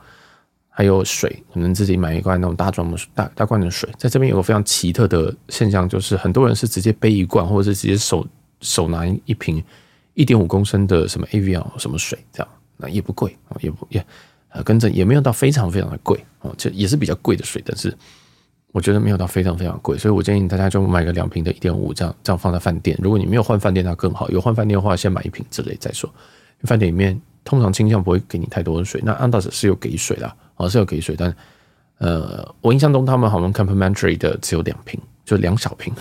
[0.76, 3.88] 还有水，可能自己买一罐那种大装的大大罐的水。
[3.96, 8.26] 在这边有个非常奇特的现象，就是很多人是直接背一罐，或者是直接手
[8.61, 9.62] 手拿一瓶
[10.14, 14.04] 一点五公升的什么 AVL 什么水，这样那也不贵，也不也
[14.64, 17.96] 跟着也没有到非常非常的贵哦，就也是比较贵的水，但是
[18.72, 22.98] 我觉得没有到非常非常贵，所以我建议大家就买个两瓶的一点五，这样这样放在饭店。
[23.00, 26.12] 如果你没有换饭店，那更好；有换饭店的话，先买一瓶之类再说。
[26.62, 30.37] 饭店里面通常倾向不会给你太多的水，那安达斯是有给水的。
[30.57, 31.35] 哦，是有给水，但
[31.98, 35.92] 呃，我印象中他们好像 complimentary 的只有两瓶，就两小瓶，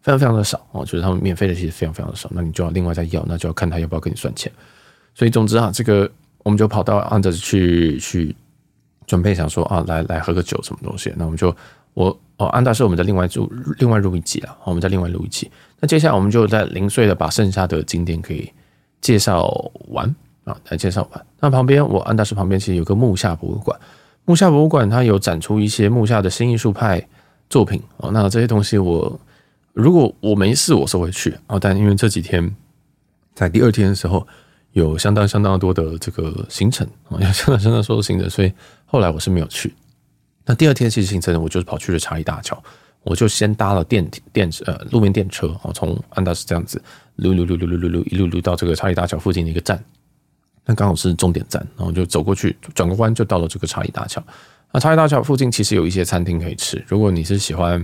[0.00, 0.82] 非常非常的少哦。
[0.82, 4.50] 就是他们免费的其实非常非常的少，那你就要另外再要，那就要看他要不要跟你算钱。
[5.14, 6.10] 所以总之啊，这个
[6.42, 8.34] 我们就跑到安德去去
[9.06, 11.12] 准备，想说啊，来来喝个酒什么东西。
[11.16, 11.54] 那我们就
[11.92, 15.50] 我哦，安达是我们的另外入另外录一集了，我们在另外录一集。
[15.80, 18.50] 那接下来我们就在零碎的把剩下的景点可以
[19.02, 19.50] 介绍
[19.88, 20.14] 完
[20.48, 21.26] 啊，来介绍完。
[21.40, 23.78] 那旁边我安达士旁边其实有个木下博物馆。
[24.24, 27.06] 木下博物馆它有展出一些木下的新艺术派
[27.48, 29.18] 作品哦，那这些东西我
[29.72, 32.54] 如果我没事我是会去啊，但因为这几天
[33.34, 34.26] 在第二天的时候
[34.72, 38.52] 有相当相当多的这个行程啊，有相当相当多的行程，所以
[38.84, 39.74] 后来我是没有去。
[40.44, 42.62] 那第二天其实行程我就是跑去了查理大桥，
[43.04, 46.82] 我就先搭了电电呃路面电车啊，从安达士这样子
[47.16, 49.82] 溜溜溜溜溜溜一路溜到这个查理大桥附近的一个站。
[50.70, 54.22] 那刚好是终点站，然后就走过去，转个弯就到了这个查理大桥。
[54.70, 56.84] 那查理大桥附近其实有一些餐厅可以吃。
[56.86, 57.82] 如果你是喜欢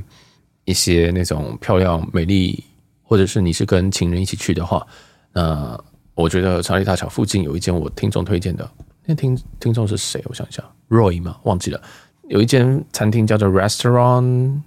[0.67, 2.63] 一些那种漂亮、美丽，
[3.03, 4.87] 或者是你是跟情人一起去的话，
[5.33, 5.83] 那
[6.15, 8.71] 我觉得查理大桥附近有一间我听众推荐的。
[9.07, 10.23] 那听听众是谁？
[10.27, 11.39] 我想一下，Roy 吗？
[11.45, 11.81] 忘记了。
[12.29, 14.61] 有一间餐厅叫做 Restaurant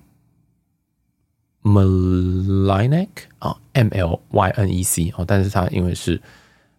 [1.62, 6.19] Mlynek 啊，M L Y N E C 哦，但是它因为是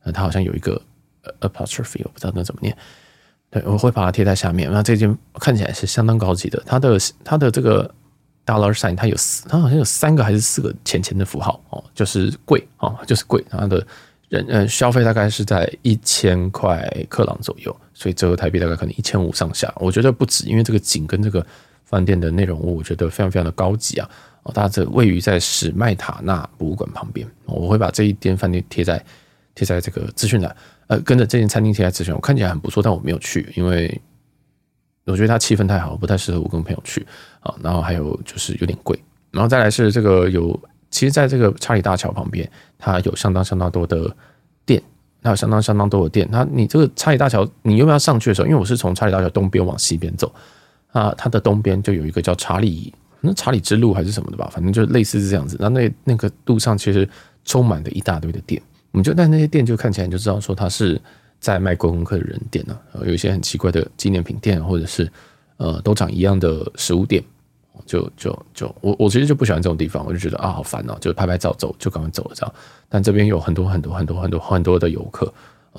[0.03, 0.83] 呃，它好像有一个。
[1.41, 2.77] Apostrophe 我不知道那怎么念，
[3.51, 4.71] 对，我会把它贴在下面。
[4.73, 7.91] 那这件看起来是相当高级的，它的它的这个
[8.45, 13.45] dollar sign 它有四它好像有三个还是四个钱钱的符号哦，就是贵哦，就是贵。
[13.49, 13.87] 它的
[14.29, 19.73] 人呃消费大概是在一千块克朗左右，所以折合台币大概可能一千五上下。
[19.77, 21.45] 我觉得不止，因为这个景跟这个
[21.85, 24.11] 饭店的内容物，我觉得非常非常的高级啊。
[24.43, 29.03] 哦，它这位于在史麦塔纳博物馆旁边，我会把这一间饭店贴在
[29.55, 30.55] 贴在这个资讯栏。
[30.89, 34.01] 呃，跟着这间餐厅贴在咨询，我看起来很不错，但我没有去，因为
[35.05, 37.07] 我觉得它气氛太好，不太适合我跟朋友去
[37.41, 37.55] 啊。
[37.63, 38.99] 然后还有就是有点贵，
[39.31, 40.59] 然后再来是这个有，
[40.91, 44.15] 其实在这个查理大桥旁边，它有相当相当多的
[44.65, 44.83] 店，
[45.23, 46.27] 它有相当相当多的店。
[46.31, 48.47] 它你这个查理大桥，你有没有上去的时候？
[48.47, 50.35] 因为我是从查理大桥东边往西边走
[50.93, 55.59] 啊，它的东边就有一个叫查理，那查理之路还是什么的吧，反正就类似是这样子。
[55.61, 57.07] 然后那那个路上其实
[57.45, 58.63] 充满了一大堆的店。
[58.91, 61.01] 我们就在那些店就看起来就知道说他是
[61.41, 65.11] 在卖观光客的人店呢，有一些很奇怪的纪念品店，或者是
[65.59, 67.23] 呃，都长一样的食物店，
[67.87, 72.55] 就就就我我其实就不喜欢这种地方，我就觉得啊好烦啊，就拍拍照走就赶快走了这样。
[72.89, 75.33] 但这边有很多很多很多很多很多的游客，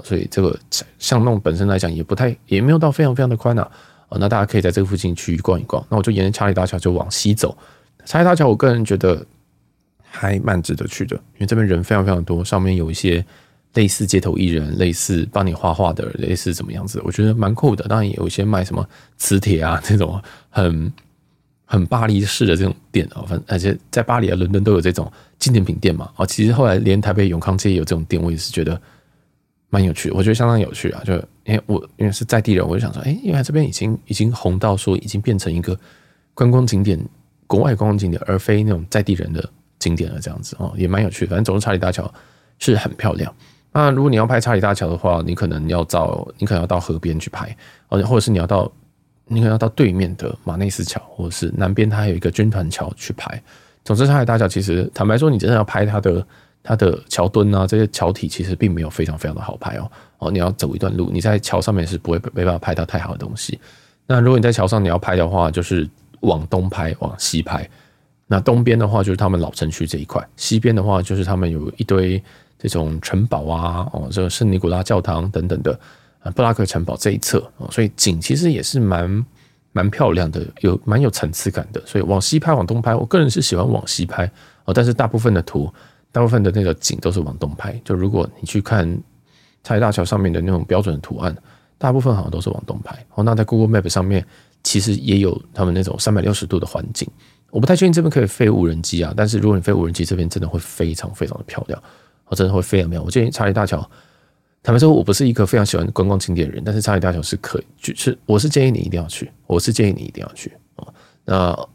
[0.03, 0.57] 所以这个
[0.97, 3.69] 巷弄本身来讲也不太也没有到非常非常的宽啊。
[4.11, 5.85] 那大家可以在这个附近去逛一逛。
[5.89, 7.55] 那我就沿着查理大桥就往西走。
[8.05, 9.23] 查理大桥我个人觉得
[10.09, 13.23] 还蛮值得去的，因为这边人非常非常多，上面有一些。
[13.75, 16.99] 类似街头艺人，类似帮你画画的，类似怎么样子？
[17.05, 17.87] 我觉得蛮酷的。
[17.87, 18.83] 当然也有一些卖什么
[19.15, 20.19] 磁铁啊 这种
[20.49, 20.91] 很
[21.65, 26.09] 很巴黎式的这种店啊，反而且在巴黎啊、伦敦都有这种纪念品店嘛。
[26.15, 28.81] 哦，其实后来连台北永康街也有这种店，我也是觉得
[29.69, 30.09] 蛮有趣。
[30.09, 31.03] 我觉得相当有趣啊！
[31.05, 31.13] 就
[31.45, 35.79] 因为我因为是在地人，我就想说，哎，因为这边已经已经红到说已经变成一个
[36.33, 36.99] 观光景点，
[37.45, 39.47] 国外观光景点，而非那种在地人的
[39.79, 40.19] 景点了。
[40.19, 41.25] 这样子哦，也蛮有趣。
[41.25, 42.13] 反正走出查理大桥
[42.59, 43.33] 是很漂亮。
[43.71, 47.55] 那如果你要拍查理大桥的话，你可能要到你可能要到河边去拍，
[47.87, 48.71] 或者是你要到
[49.25, 53.41] 你可能要到对面的马内斯桥，或者是南边它还有一个军团桥去拍。
[53.85, 56.27] 总之，查理大桥其实坦白说，你真的要拍它的
[56.63, 59.91] 它的桥墩啊，这些桥体其实并没有非常非常的好拍哦。
[60.17, 63.59] 哦，你要走一段路，你在桥上面是不会没办法拍到太好的东西。
[64.07, 65.87] 那如果你在桥上你要拍的话，就是
[66.21, 67.69] 往东拍，往西拍。
[68.29, 72.23] 那东边的话就是他们老城区这一块，西边的话就是他们有一堆。
[72.61, 75.79] 这种城堡啊，哦，这个圣尼古拉教堂等等的，
[76.19, 79.25] 啊，布拉克城堡这一侧，所以景其实也是蛮
[79.71, 81.81] 蛮漂亮的，有蛮有层次感的。
[81.85, 84.29] 所以往西拍，往东拍，我个人是喜欢往西拍
[84.65, 85.73] 哦，但是大部分的图，
[86.11, 87.79] 大部分的那个景都是往东拍。
[87.85, 88.85] 就如果你去看
[89.63, 91.33] 查理大桥上面的那种标准的图案，
[91.77, 92.93] 大部分好像都是往东拍。
[93.15, 94.25] 哦，那在 Google Map 上面
[94.65, 97.09] 其实也有他们那种三百六十度的环境。
[97.51, 101.81] 我不太确定这边可以飞无人机啊，但是如果你飞无人机，这边真的会非常非常的漂亮。
[102.25, 103.05] 我真的会非常漂亮。
[103.05, 103.79] 我建议查理大桥，
[104.61, 110.87] 坦白说，我不是一个非常喜欢观光景点的人，但是查理大桥是可以，就是我是建议你一定要去，我是建议你一定要去啊。
[111.25, 111.67] 那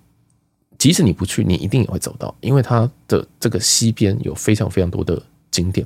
[0.79, 5.85] 即使你不去，你一定也会走到，因为它的这个西边有非常非常多的景点，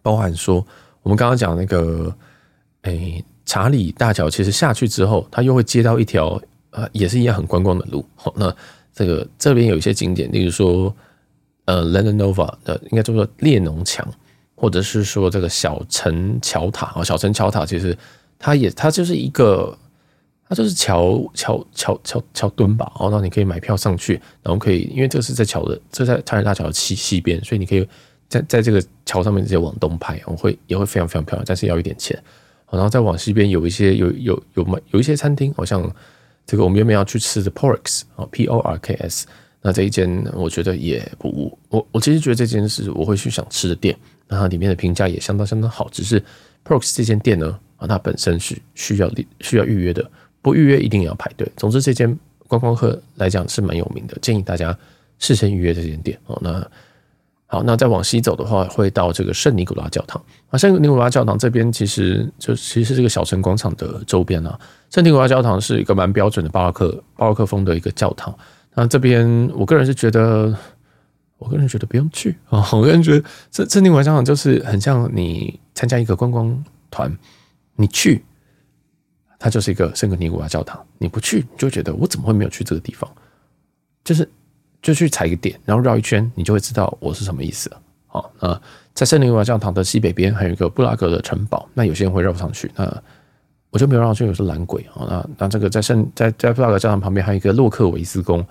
[0.00, 0.64] 包含说
[1.02, 2.16] 我们刚刚讲那个，
[2.82, 8.02] 诶，查理大桥其实下去之后，它又会接到一条呃，也是一样很观光的路。
[8.36, 8.54] 那
[8.94, 10.94] 这个这边有一些景点，例如说。
[11.64, 14.04] 呃，Llanova 的应该叫做列侬墙，
[14.56, 17.96] 或者是说这个小城桥塔啊，小城桥塔其实
[18.36, 19.78] 它也它就是一个，
[20.48, 27.88] 它就是桥桥桥桥桥墩吧，然后你可以买票上去，然后可以，因为这个是在桥的，这在查理大桥的西西边，所以你可以
[28.28, 32.20] 在在这个桥上面直接往东拍，我会也会非常非常漂亮，但是要一点钱，
[32.72, 35.80] 然后再往西边有一些有有有有有一些餐厅，好像
[36.46, 39.26] 这个我们原本要去吃的 Porks 啊，P O R K S。
[39.64, 45.88] 那这一间我觉得也不，我我其实觉得这间是我会去想吃的店，那它里面的评价也相当相当好。
[45.90, 46.20] 只是
[46.64, 49.08] Prox 这间店呢，啊，它本身是需要
[49.40, 51.46] 需要预约的，不预约一定要排队。
[51.56, 54.76] 总之，这间观光客来讲是蛮有名的，建议大家
[55.20, 56.36] 事先预约这间店哦。
[56.42, 56.68] 那
[57.52, 60.56] 好，那再往西走的话，会到这个圣尼古拉教堂啊。
[60.56, 64.58] 圣尼古拉教堂这边其实就其实这个小城广场的周边啊。
[64.88, 68.34] 圣尼古拉教堂是一个蛮标准的巴洛克巴洛克风的一个教堂。
[68.72, 70.56] 那这边，我个人是觉得，
[71.36, 72.66] 我个人觉得不用去啊。
[72.72, 77.14] 我个人觉得，圣圣尼古拉教堂就是很像你参加一个观光团，
[77.76, 78.24] 你去，
[79.38, 83.06] 它就是一个圣格尼古拉教堂；你不去，你就觉得我怎么会没有去这个地方？
[84.02, 84.26] 就是
[84.82, 87.70] 就去踩一个点，然后绕一圈，你就会知道我是什么意思。
[88.08, 88.60] 好，那
[88.92, 92.70] 在圣尼古拉教堂的西北边还有一个布拉格的城堡，那有些人会绕上去。
[92.76, 93.02] 那
[93.70, 95.06] 我就没有绕上去，我是懒鬼啊。
[95.08, 98.44] 那那这个在圣在在布拉格教堂旁边还有一个洛克维兹宫。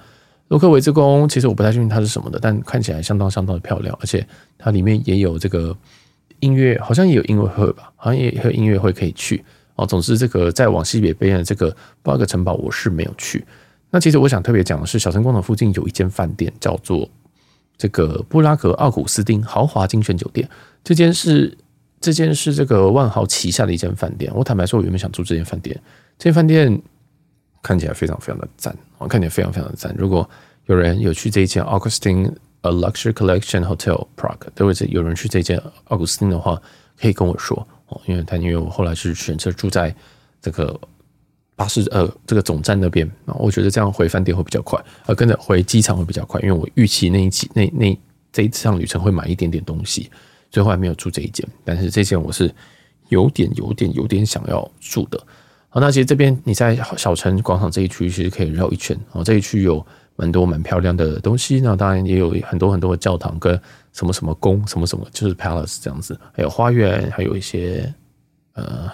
[0.48, 4.26] 洛克维兹宫其实我不太确定它是什么的，但看起来相当相当的漂亮，而且
[4.58, 5.76] 它里面也有这个
[6.40, 9.44] 音乐，好像也有音乐会吧，好像也有音乐会可以去
[9.76, 9.86] 哦。
[9.86, 11.70] 总之，这个再往西北边的这个
[12.02, 13.46] 布拉格城堡我是没有去。
[13.92, 17.08] 那其实我想特别讲的是，小城广场附近有一间饭店叫做
[17.78, 20.50] 这个布拉格奥古斯丁豪华精选酒店，
[20.84, 21.56] 这间是。
[22.04, 24.34] 这间是这个万豪旗下的一间饭店。
[24.34, 25.80] 我坦白说，我原本想住这间饭店。
[26.18, 26.82] 这间饭店
[27.62, 29.94] 看起来非常非常的赞，我看起来非常非常的赞。
[29.96, 30.28] 如果
[30.66, 34.88] 有人有去这一间 Augustin A Luxury Collection Hotel Prague，对不对？
[34.90, 36.60] 有人去这间奥古斯丁的话，
[37.00, 39.96] 可以跟我说哦，因为他因为我后来是选择住在
[40.42, 40.80] 这个
[41.62, 48.00] 巴士呃这个总站那边啊，我觉得这样回饭店会比较快，呃，跟着回机场会比较快，因为我预期那一期那那
[48.32, 50.10] 这一趟旅程会买一点点东西。
[50.50, 52.54] 最后还没有住这一间，但是这间我是
[53.08, 55.18] 有点、有点、有点想要住的。
[55.70, 59.24] 好，那其实这边你在小城广场这一区其实可以绕一圈哦。
[59.24, 59.86] 这一区有
[60.18, 63.58] 蛮多蛮漂亮的东西，那当然也有很多很多的教堂跟
[63.94, 67.94] 什么什么宫、什么什么，就是 palace 这样子，还有花园，还有一些
[68.52, 68.92] 呃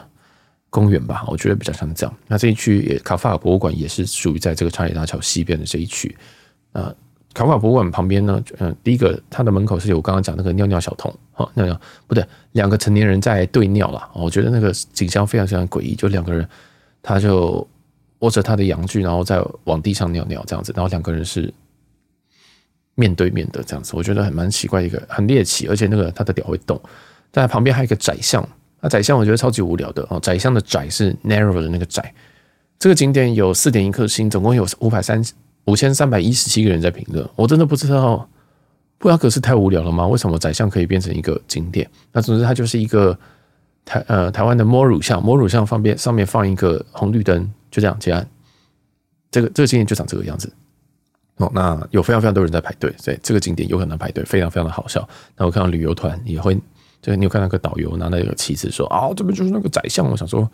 [0.78, 2.16] 公园吧，我觉得比较像这样。
[2.28, 6.16] 那这一区也卡夫卡博物馆也是属于在这个查理大桥西边的这一区。
[6.72, 6.94] 啊，
[7.34, 14.08] 卡夫卡博物馆旁边呢，嗯，第一个它的门口是有我刚刚讲那个尿尿小童，哈，尿尿不对，两个成年人在对尿了。
[14.14, 16.48] 我觉得那个景象非常非常诡异，就两个人，
[17.02, 17.68] 他就
[18.20, 21.52] 握着他的阳具，然后再往地上尿尿这样子，然后两个人是
[22.94, 26.80] 面对面的这样子，我觉得很蛮奇怪一个很猎奇，而且那个他的屌会动。
[27.32, 28.48] 在旁边还有一个窄巷。
[28.88, 32.14] 那窄巷我觉得超级无聊的哦，宰相的宰是 narrow 的那个窄。
[32.80, 35.22] 这个景点有四点一颗星，总共有五百三
[35.66, 37.28] 五千三百一十七个人在评论。
[37.36, 38.26] 我真的不知道
[38.98, 40.08] 布拉格是太无聊了吗？
[40.08, 41.86] 为什么宰相可以变成一个景点？
[42.14, 43.20] 那总之它就是一个
[43.84, 48.26] 台呃台湾的摸乳巷，摸乳巷方便上面放一个红绿灯，就这样结案。
[49.30, 50.50] 这个这个景点就长这个样子
[51.36, 51.52] 哦。
[51.54, 55.06] 那有非常非常多人在排队，所以这个景点有可能排队，非常非常的好笑。
[55.36, 56.58] 那我看到旅游团也会。
[57.02, 60.10] 就你有看那个导游拿那个旗子说啊，这边就是那个宰相。
[60.10, 60.50] 我想说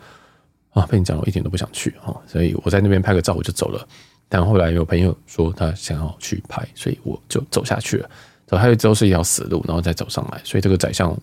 [0.70, 3.86] 啊，被你讲，我一点都不想去啊，所以我在那边拍个照我就走了。
[4.28, 8.10] 但后来有朋友说他想要去拍，所以我就走下去了。
[8.46, 11.16] 走下去之后是一条死路，然后再走上来，所以这个宰相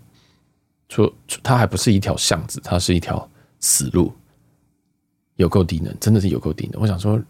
[0.90, 1.12] 说
[1.44, 3.30] 他还不是一条巷子，它是一条
[3.60, 4.12] 死路，
[5.36, 6.82] 有够低能，真的是有够低能。
[6.82, 7.22] 我想说，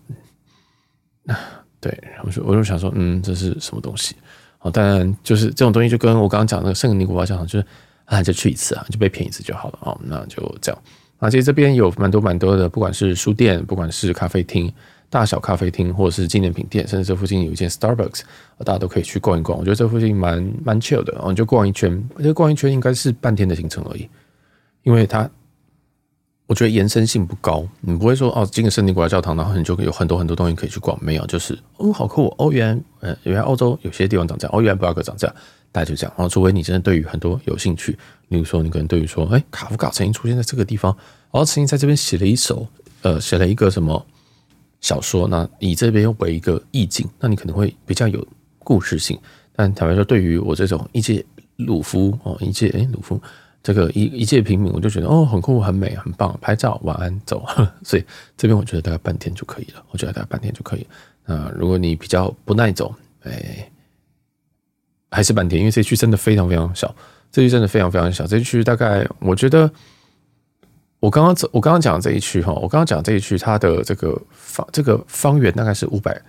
[1.25, 1.37] 啊，
[1.79, 4.15] 对，我说我就想说，嗯，这是什么东西？
[4.61, 7.65] 哦，当然就是这种东西，就跟我刚刚讲那个圣尼古拉教堂，就是
[8.05, 9.99] 啊，就去一次啊，就被骗一次就好了哦。
[10.03, 10.81] 那就这样。
[11.19, 14.71] 啊，其实这边有蛮多蛮多的，不管是书店，不管是咖啡厅，
[15.09, 18.21] 大小咖啡厅，或者是纪念品店，甚至这附近有一间 Starbucks，
[18.65, 19.57] 大家都可以去逛一逛。
[19.57, 24.09] 我觉得这附近蛮蛮 chill 的，哦，就逛一圈，我觉得逛一圈应该是半天的行程而已，
[24.83, 25.29] 因为它。
[26.51, 31.01] 我觉得延伸性不高，你不会说哦，进个圣尼古拉教堂，然后你就有很多很多东西可以去逛。
[31.01, 35.33] 没有，就是哦，好酷哦，原来呃，原来欧洲有些地方长这样，哦，原来布拉格长这样，
[35.71, 36.13] 大概就这样。
[36.17, 40.93] 然后，除非你真的对于很多有兴趣，例如说，你可能对于说，哎，卡夫卡曾经出现在这个地方，
[41.31, 42.67] 然后曾经在这边写了一首，
[43.03, 44.05] 呃，写了一个什么
[44.81, 48.27] 小说，那以这边为一个意境，那你可能会比较有
[48.59, 49.17] 故事性。
[49.55, 51.23] 但坦白说，对于我这种一介
[51.55, 53.21] 鲁夫哦，一介哎鲁夫。
[53.63, 57.45] 这个一一介平民，我就觉得哦，很酷、很美、很棒，拍照，晚安，走。
[57.85, 58.03] 所以
[58.35, 59.83] 这边我觉得大概半天就可以了。
[59.91, 60.87] 我觉得大概半天就可以。
[61.25, 63.69] 那如果你比较不耐走，哎，
[65.11, 66.95] 还是半天，因为这区真的非常非常小，
[67.31, 68.25] 这区真的非常非常小。
[68.25, 69.71] 这区大概我觉得，
[70.99, 76.19] 我刚刚走，我刚刚讲这一区哈，我刚刚讲这一区，它的这个方这个方圆大概是五百，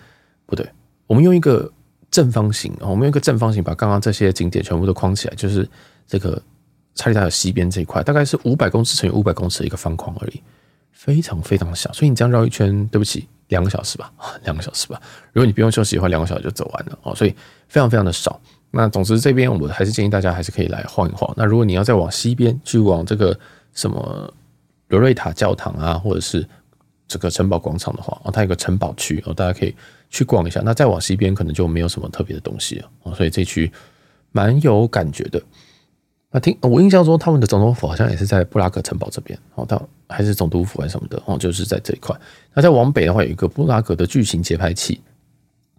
[0.44, 0.68] 不对，
[1.06, 1.72] 我们用一个
[2.10, 5.66] 正方形，我们用一个正方形把刚刚这些景点全部都框起来，就是
[6.06, 6.40] 这个。
[6.94, 10.42] 查理大桥西边这一块大概是五百公尺乘以五百公尺的一个方框而已，
[10.92, 11.92] 非常非常小。
[11.92, 14.12] 所以你这样绕一圈，对不起，两个小时吧，
[14.44, 15.00] 两个小时吧。
[15.32, 17.14] 如果你不用休息的话，两个小时就走完了哦。
[17.14, 17.30] 所以
[17.68, 18.40] 非常非常的少。
[18.70, 21.32] 那总之这边我还是建议大家还是可以来晃一晃。
[21.36, 23.38] 那如果你要再往西边去往这个
[23.74, 24.32] 什么
[24.88, 26.46] 罗瑞塔教堂啊，或者是
[27.08, 29.74] 这个城堡广场的话，哦，它有个城堡区哦，大家可以
[30.08, 30.62] 去逛一下。
[30.64, 33.70] 那再往西边可能就没有什么特别的东西了哦，所以这区
[34.30, 35.42] 蛮有感觉的。
[36.34, 42.18] 那听我印象中，他们的总统府好像也是在布拉格城堡这边哦，到还是总督府还是什么的哦，就是在这一块。
[42.54, 44.98] 那再往北的话，有一个布拉格的巨型节拍器，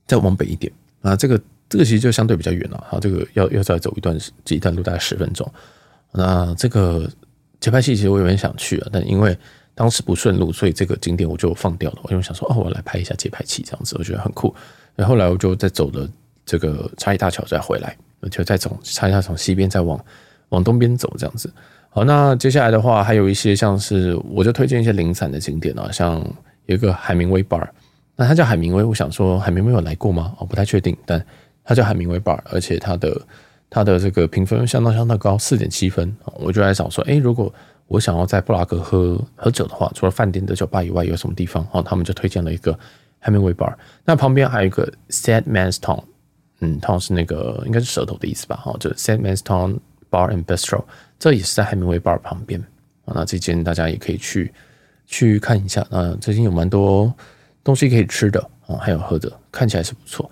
[0.05, 5.51] 再往北一点啊，这个这个其实就相对比较远了啊，这个要要再走一段几段路，大概十分钟。
[6.11, 7.09] 那这个
[7.59, 9.35] 节拍器其实我有点想去啊，但因为
[9.73, 11.97] 当时不顺路，所以这个景点我就放掉了。
[12.03, 14.53] 我就想说，哦，我来拍一下节拍器这样子，我觉得很酷。
[14.95, 16.07] 然后来我就再走了
[16.45, 17.97] 这个查理大桥再回来，
[18.29, 19.99] 就再从查理大桥从西边再往。
[20.53, 21.51] 往东边走，这样子。
[21.89, 26.19] 好，那接下来的话，还有一些像是，我就推荐一些零散的景点啊，像
[26.67, 27.67] 有一个海明威 bar，
[28.15, 30.33] 那它叫海明威，我想说海明威有来过吗？
[30.39, 31.23] 我不太确定，但
[31.63, 33.21] 它叫海明威 bar，而且它的
[33.69, 36.15] 它的这个评分相当相当高，四点七分。
[36.35, 37.53] 我就在想说，诶，如果
[37.87, 41.67] 我想要在布拉格喝喝酒的话，除了饭店的酒吧以外，有什么地方？
[41.71, 42.77] 哦，他们就推荐了一个
[43.19, 43.73] 海明威 bar。
[44.05, 46.03] 那旁边还有一个 Sad Man's Town，
[46.61, 48.59] 嗯，town 是那个应该是舌头的意思吧？
[48.65, 49.77] 哦，就 Sad Man's Town。
[50.13, 50.83] Bar and Bistro，
[51.17, 52.61] 这也是在海明威 Bar 旁边
[53.05, 53.13] 啊。
[53.15, 54.53] 那这间大家也可以去
[55.07, 55.83] 去看一下。
[55.89, 57.11] 那最近有蛮多
[57.63, 60.29] 东西可以吃的啊，还有喝的，看起来是不错。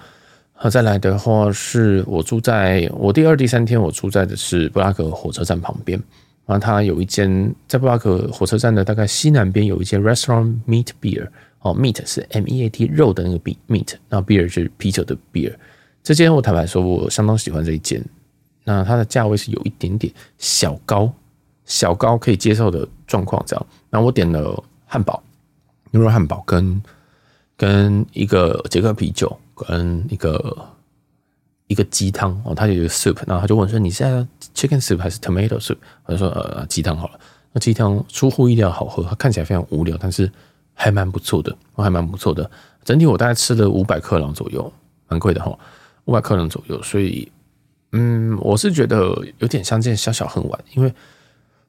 [0.54, 6.00] 好，再来的话是我住在我第二、第三天，我住在的是布拉格火车站旁边
[6.46, 6.60] 啊。
[6.60, 11.28] 它有一间在布拉格火车站的大概西南边有一间 Restaurant Meat Beer
[11.62, 15.54] 哦，Meat 是 M E A T 肉的那个 B Meat，那 Beer 是啤酒的 Beer。
[16.04, 18.04] 这间我坦白说，我相当喜欢这一间。
[18.72, 21.12] 那它的价位是有一点点小高，
[21.66, 23.66] 小高可以接受的状况这样。
[23.90, 25.22] 那我点了汉堡，
[25.92, 26.82] 牛肉汉堡跟
[27.58, 30.68] 跟一个杰克啤酒跟一个
[31.68, 35.78] 一个鸡汤哦，它有一个 soup，然后他就问说，你现在 chicken soup 还是 tomato soup？
[36.06, 37.20] 我就说呃鸡汤好了。
[37.52, 40.32] 那鸡汤出乎意料好喝，它看起来非常无聊，但是
[40.74, 42.50] 还蛮不错的，还蛮不错的。
[42.86, 44.72] 整体我大概吃了五百克朗左右，
[45.10, 45.58] 蛮贵的哈，
[46.06, 46.82] 五百克朗左右。
[46.82, 47.30] 所以，
[47.94, 50.94] 嗯，我是觉得有点像见小小恨晚，因为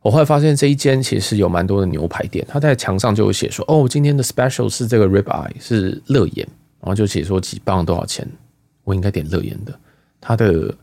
[0.01, 6.47] 我后来发现这一间其实有蛮多的牛排店，他在墙上就有写说，哦，今天的 special 是这个 rib eye 是乐眼，
[6.81, 8.29] 然后就写说几磅多少钱，
[8.85, 9.79] 我应该点乐眼的。
[10.21, 10.75] 它的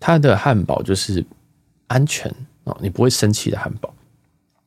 [0.00, 1.24] 它的汉堡就是
[1.86, 2.32] 安全
[2.64, 3.92] 哦，你不会生气的汉堡。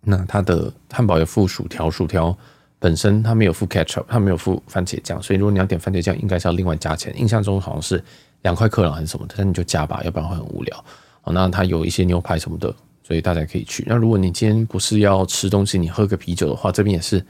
[0.02, 2.38] 那它的汉堡有附薯条，薯条
[2.80, 7.14] 本身它没有附 ketchup，它没有附番茄酱，所以如果你要点番茄酱，应该是要另外加钱。
[7.18, 8.04] 印象中好像是
[8.44, 10.86] 两块克朗还是什么，但你就加吧，要不然会很无聊。
[11.24, 12.74] 哦，那它有一些牛排什么的。
[13.06, 13.84] 所以大家可以去。
[13.86, 17.26] 那如果你今天不是要吃东西，你喝个啤酒的话，这边也是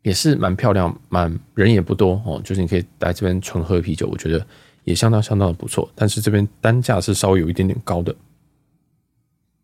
[0.00, 2.40] 也是蛮漂亮，蛮人也不多哦。
[2.42, 4.44] 就是你可以来这边纯喝啤酒，我觉得
[4.84, 5.86] 也相当相当的不错。
[5.94, 8.16] 但是这边单价是稍微有一点点高的。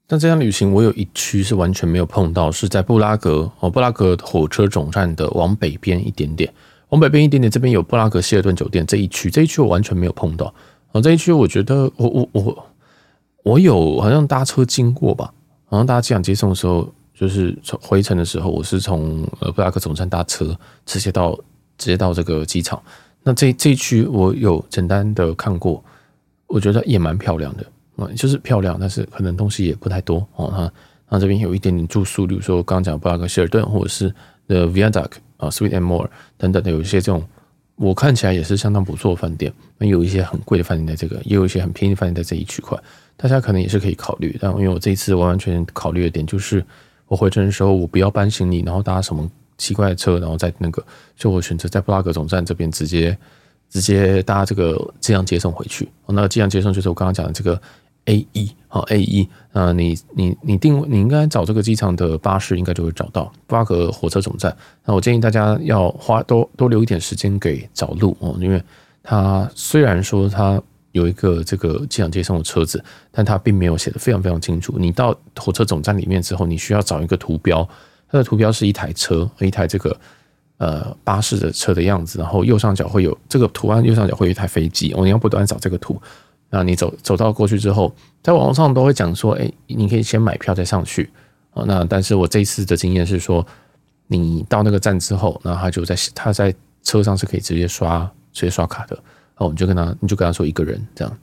[0.06, 6.52] 但这趟旅行我有一区是完全没有碰到，是在布拉格哦，布拉格火车总站的往北边一点点，
[6.94, 10.54] 往北边一点点，这边有布拉格希尔顿酒店这一区，这一区我完全没有碰到。
[10.92, 12.66] 哦，这一区我觉得我我我。
[13.42, 15.30] 我有好像搭车经过吧，
[15.66, 21.34] 好像大家机场接送的时候，就是从回程的时候，我是从呃布拉格总站搭车，直接到
[21.76, 22.80] 直接到这个机场。
[23.22, 25.84] 那这这一区我有简单的看过，
[26.46, 27.66] 我觉得也蛮漂亮的
[27.96, 30.50] 啊，就是漂亮，但是可能东西也不太多哦。
[30.56, 30.72] 那
[31.10, 34.08] 那这边有一点点住宿，比如说刚刚讲布拉格希尔顿或者是
[34.46, 37.24] The Viaduct 啊，Sweet and More 等等的，有一些这种
[37.76, 39.52] 我看起来也是相当不错的饭店。
[39.78, 42.78] 那有一些很贵的饭店在这个，也有一些很便宜的饭店在这一区块。
[43.16, 46.64] 大家可能也是可以考虑，但因为我这一次完完全全考虑的点就是，
[47.06, 50.84] 我回程的时候我不要搬行李，然后搭什么奇怪的车，然后在那个，
[51.16, 53.16] 就我选择在布拉格总站这边直接
[53.70, 55.88] 直接搭这个机场接送回去。
[56.06, 57.60] 那机场接送就是我刚刚讲的这个
[58.06, 64.56] A 一，好 A 一，那你你你定位你应该找这个机场的巴士，应该就会找到布拉格火车总站。
[64.84, 68.62] 那我建议大家要花多多留一点时间给找路哦，因为
[69.02, 70.62] 它虽然说它。
[70.94, 72.80] 有一个这个机场接送的车子，
[73.10, 74.76] 但它并没有写得非常非常清楚。
[74.78, 77.68] 你到火车总站里面之后，你需要找一个图标，
[78.08, 80.00] 它的图标是一台车，一台这个
[80.58, 84.92] 呃巴士的车的样子，然后右上角会有这个图案，右上角会有一台飞机。
[84.92, 86.00] 哦，你要不断找这个图，
[86.54, 87.92] 那你走走到过去之后，
[88.22, 91.10] 在网络上都会讲说，哎，你可以先买票再上去
[91.52, 91.64] 啊。
[91.66, 93.44] 那但是我这次的经验是说，
[94.06, 98.96] 你到那个站之后，那他就在他在车上是可以直接刷直接刷卡的。
[99.38, 101.18] 哦，你就跟他，你就跟他说一个人这样，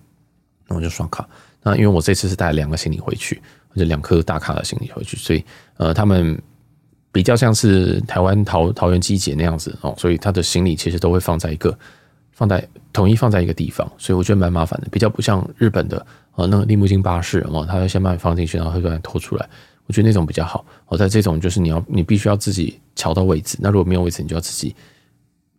[0.68, 1.26] 那我就刷卡。
[1.64, 5.42] 那因为我这次是带两个行李回去，或者两颗大卡的行李回去，所以
[5.78, 6.38] 呃，他们
[7.10, 11.78] 比较像是台湾桃桃园机捷那样子哦，所以他的行李其实都会放在一个
[12.34, 19.50] 放在统一放在一个地方，所以我觉得蛮麻烦的，比较不像日本的哦，那个利木津巴士哦，他要先把你放进去，然后会把你拖出来，
[19.88, 20.66] 我觉得那种比较好。
[20.88, 24.76] 哦，在这种就是你要你必须要自己调到位置，那如果没有位置，你就要自己。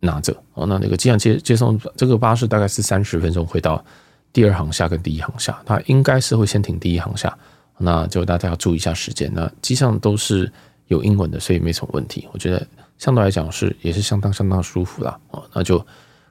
[0.05, 3.81] 拿着哦，那那个机场接接送这个巴士大概是三十分钟会到
[4.33, 7.33] 第二航下跟第一航下，它应该是会先停第一航下，
[7.77, 9.31] 那就大家要注意一下时间。
[9.33, 10.51] 那机上都是
[10.87, 12.27] 有英文的，所以没什么问题。
[12.33, 12.67] 我觉得
[12.97, 15.17] 相对来讲是也是相当相当舒服啦。
[15.31, 15.41] 哦。
[15.53, 15.77] 那就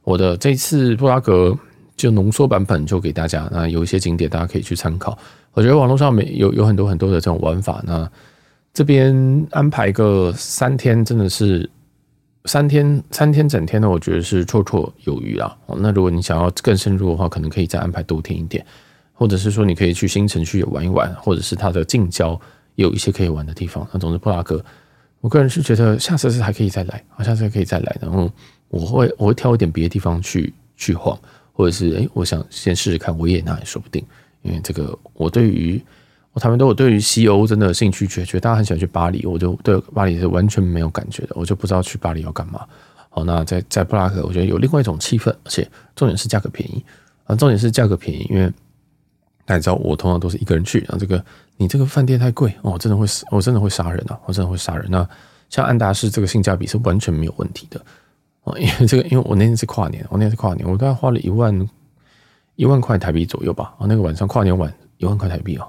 [0.04, 1.56] 我的这次布拉格
[1.96, 5.16] 就浓缩版本就给大家，那有一些景点大家可以去参考。
[5.52, 8.10] 我觉得网络上面有有很多很多的这种玩法，那
[8.72, 11.68] 这边安排个三天真的是。
[12.46, 15.56] 三天三天整天呢，我觉得是绰绰有余啊。
[15.78, 18.66] 那如果你想要更深入的话，可能可以再安排多天一点，
[19.12, 22.36] 或者是说你可以去新城区玩一玩，或者是它的近郊
[22.74, 23.86] 有一些可以玩的地方。
[23.92, 24.60] 那总之，布拉格，
[25.20, 27.96] 我个人是觉得下次是还可以再来，下次还可以再来。
[28.00, 28.28] 然后
[28.72, 31.16] 我会我会挑一点别的地方去去晃，
[31.52, 34.04] 或者是诶，我想先试试看维也纳也说不定，
[34.42, 35.80] 因为这个我对于。
[36.34, 42.66] 我他们都有对于西欧真的兴趣缺缺，大家很喜欢去巴黎，我就对巴黎是完全没有感觉的，我就不知道去巴黎要干嘛。
[43.10, 46.82] 好，那在在布拉格，我觉得有另外一种气氛，而且重点是价格便宜
[47.24, 48.50] 啊，重点是价格便宜，因为
[49.44, 51.22] 大家知道我通常都是一个人去，然后这个
[51.58, 54.86] 你这个饭店太贵哦，真的会死，我真的会杀人啊，我真的会杀人。
[54.88, 55.06] 那
[55.50, 57.78] 像安达仕这个性价比是完全没有问题的
[58.44, 61.68] 哦，因为这个因为我那天是跨年，我那天是跨年，我大概花了一万
[62.56, 65.66] 一万块台币左右吧，啊，那个晚上跨年晚一万块台币啊。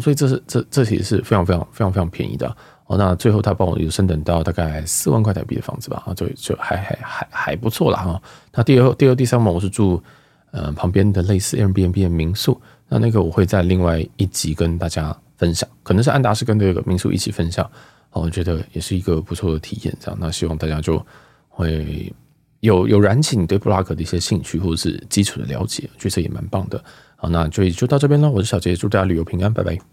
[0.00, 2.48] 所以这是这这其实是非常非常非常非常便宜的
[2.86, 2.96] 哦。
[2.96, 8.22] 那最后他帮我有升等到大概四万块台币的房子吧，啊，就就还还还还不错啦哈。
[8.54, 10.02] 那第二第二第三晚我是住
[10.50, 12.58] 呃旁边的类似 Airbnb 的民宿，
[12.88, 17.62] 那那个我会在另外一集跟大家分享，可能是安达是跟这个民宿一起分享，
[18.12, 19.94] 哦我觉得也是一个不错的体验。
[20.00, 21.04] 这样，那希望大家就
[21.54, 22.12] 会
[22.60, 26.82] 有有燃起你对布拉格的一些兴趣或者是基础的了解，觉得也蛮棒的。
[27.16, 28.30] 好，那就就到这边了。
[28.30, 29.78] 我是小杰，祝大家旅游平安，拜拜。